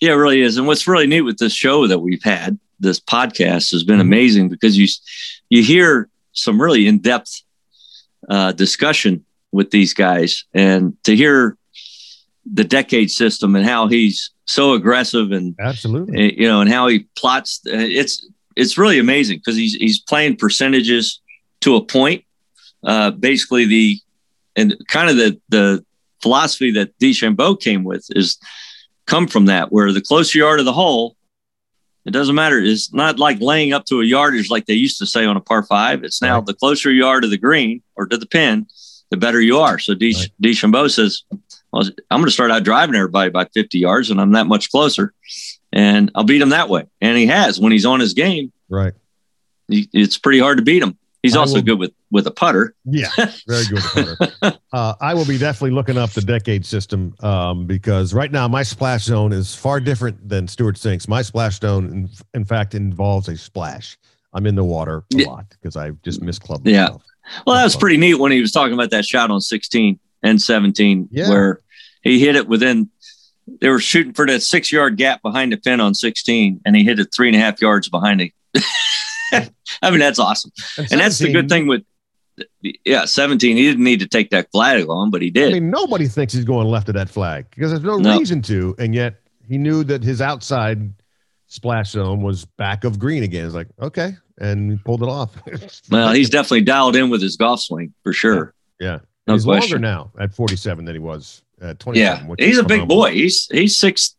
[0.02, 0.56] Yeah, it really is.
[0.56, 4.08] And what's really neat with this show that we've had, this podcast has been mm-hmm.
[4.08, 4.88] amazing because you
[5.48, 7.42] you hear some really in depth
[8.28, 11.56] uh, discussion with these guys, and to hear
[12.52, 16.88] the decade system and how he's so aggressive and absolutely, eh, you know, and how
[16.88, 17.60] he plots.
[17.64, 18.26] Uh, it's
[18.56, 21.20] it's really amazing because he's he's playing percentages
[21.60, 22.24] to a point.
[22.82, 24.00] Uh, basically, the
[24.56, 25.84] and kind of the the
[26.20, 28.36] philosophy that DeChambeau came with is
[29.06, 31.16] come from that, where the closer you are to the hole,
[32.04, 32.58] it doesn't matter.
[32.58, 35.40] It's not like laying up to a yardage like they used to say on a
[35.40, 36.02] par five.
[36.02, 36.46] It's now right.
[36.46, 38.66] the closer you are to the green or to the pin,
[39.10, 39.78] the better you are.
[39.78, 40.28] So D- right.
[40.42, 41.22] DeChambeau says,
[41.72, 44.70] well, I'm going to start out driving everybody by 50 yards and I'm that much
[44.70, 45.14] closer
[45.72, 46.86] and I'll beat him that way.
[47.00, 48.52] And he has when he's on his game.
[48.68, 48.94] Right.
[49.68, 50.98] He, it's pretty hard to beat him.
[51.22, 52.74] He's also will, good with with a putter.
[52.84, 53.10] Yeah,
[53.46, 54.58] very good with a putter.
[54.72, 58.64] uh, I will be definitely looking up the decade system um, because right now my
[58.64, 61.06] splash zone is far different than Stewart Cink's.
[61.06, 63.96] My splash zone, in, in fact, involves a splash.
[64.32, 65.26] I'm in the water a yeah.
[65.28, 66.82] lot because I just misclubbed yeah.
[66.82, 67.04] myself.
[67.46, 70.42] Well, that was pretty neat when he was talking about that shot on 16 and
[70.42, 71.28] 17, yeah.
[71.28, 71.60] where
[72.02, 72.90] he hit it within.
[73.60, 76.84] They were shooting for that six yard gap behind the pin on 16, and he
[76.84, 78.32] hit it three and a half yards behind it.
[79.82, 80.52] I mean, that's awesome.
[80.78, 81.84] And, and that's the good thing with,
[82.84, 83.56] yeah, 17.
[83.56, 85.50] He didn't need to take that flag along, but he did.
[85.50, 88.18] I mean, nobody thinks he's going left of that flag because there's no, no.
[88.18, 88.74] reason to.
[88.78, 90.92] And yet he knew that his outside
[91.46, 93.44] splash zone was back of green again.
[93.44, 94.16] It's like, okay.
[94.38, 95.36] And he pulled it off.
[95.90, 98.54] well, he's definitely dialed in with his golf swing for sure.
[98.80, 98.86] Yeah.
[98.86, 98.98] yeah.
[99.26, 99.82] No he's question.
[99.82, 102.28] longer now at 47 than he was at 27.
[102.28, 102.34] Yeah.
[102.44, 103.12] He's a big boy.
[103.12, 104.16] He's, he's six,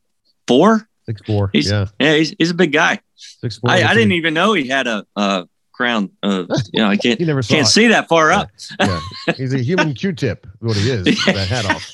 [0.47, 0.87] four.
[1.05, 1.49] Six, four.
[1.53, 1.87] He's, yeah.
[1.99, 2.15] Yeah.
[2.15, 2.99] He's, he's a big guy.
[3.15, 6.11] Six, four, I, I didn't even know he had a, a crown.
[6.21, 7.71] Uh, you know, I can't he never can't it.
[7.71, 8.39] see that far yeah.
[8.39, 8.49] up.
[8.79, 8.99] yeah,
[9.35, 10.47] he's a human Q-tip.
[10.59, 11.91] What he is, that hat off.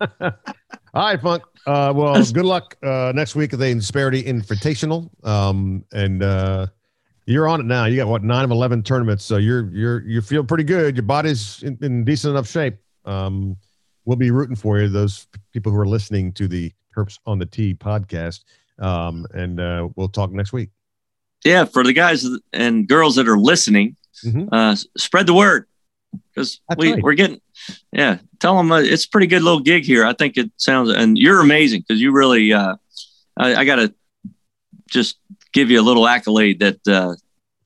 [0.94, 1.42] All right, Funk.
[1.66, 5.10] Uh, well, good luck uh, next week at the Insperity Invitational.
[5.26, 6.66] Um, and uh,
[7.26, 7.84] you're on it now.
[7.84, 10.96] You got what nine of eleven tournaments, so you're you're you feel pretty good.
[10.96, 12.76] Your body's in, in decent enough shape.
[13.04, 13.56] Um,
[14.06, 14.88] we'll be rooting for you.
[14.88, 18.40] Those people who are listening to the Terps on the Tee podcast.
[18.78, 20.70] Um, and uh, we'll talk next week.
[21.44, 24.52] Yeah, for the guys and girls that are listening, mm-hmm.
[24.52, 25.66] uh, spread the word
[26.34, 27.02] because we, right.
[27.02, 27.40] we're getting,
[27.92, 30.04] yeah, tell them uh, it's a pretty good little gig here.
[30.04, 32.76] I think it sounds, and you're amazing because you really, uh,
[33.36, 33.94] I, I got to
[34.88, 35.18] just
[35.52, 37.14] give you a little accolade that uh,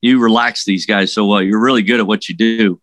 [0.02, 1.40] you relax these guys so well.
[1.40, 2.80] You're really good at what you do.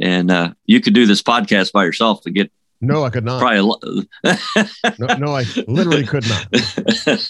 [0.00, 3.40] And uh, you could do this podcast by yourself and get No, I could not.
[3.40, 4.08] Probably.
[4.98, 6.46] no, no, I literally could not.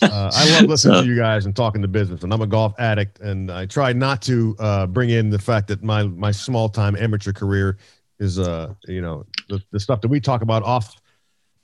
[0.03, 2.75] Uh, I love listening to you guys and talking to business, and I'm a golf
[2.79, 6.69] addict, and I try not to uh, bring in the fact that my my small
[6.69, 7.79] time amateur career
[8.19, 11.01] is, uh, you know, the, the stuff that we talk about off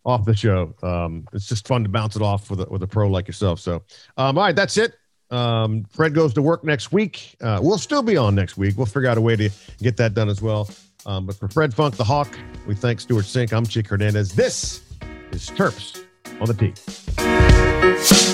[0.04, 0.74] off the show.
[0.82, 3.60] Um, it's just fun to bounce it off with a, with a pro like yourself.
[3.60, 3.82] So,
[4.16, 4.94] um, all right, that's it.
[5.30, 7.36] Um, Fred goes to work next week.
[7.40, 8.76] Uh, we'll still be on next week.
[8.76, 9.50] We'll figure out a way to
[9.82, 10.68] get that done as well.
[11.06, 13.52] Um, but for Fred Funk, the Hawk, we thank Stewart Cink.
[13.52, 14.32] I'm Chick Hernandez.
[14.32, 14.82] This
[15.32, 16.04] is Terps
[16.40, 18.33] on the tee.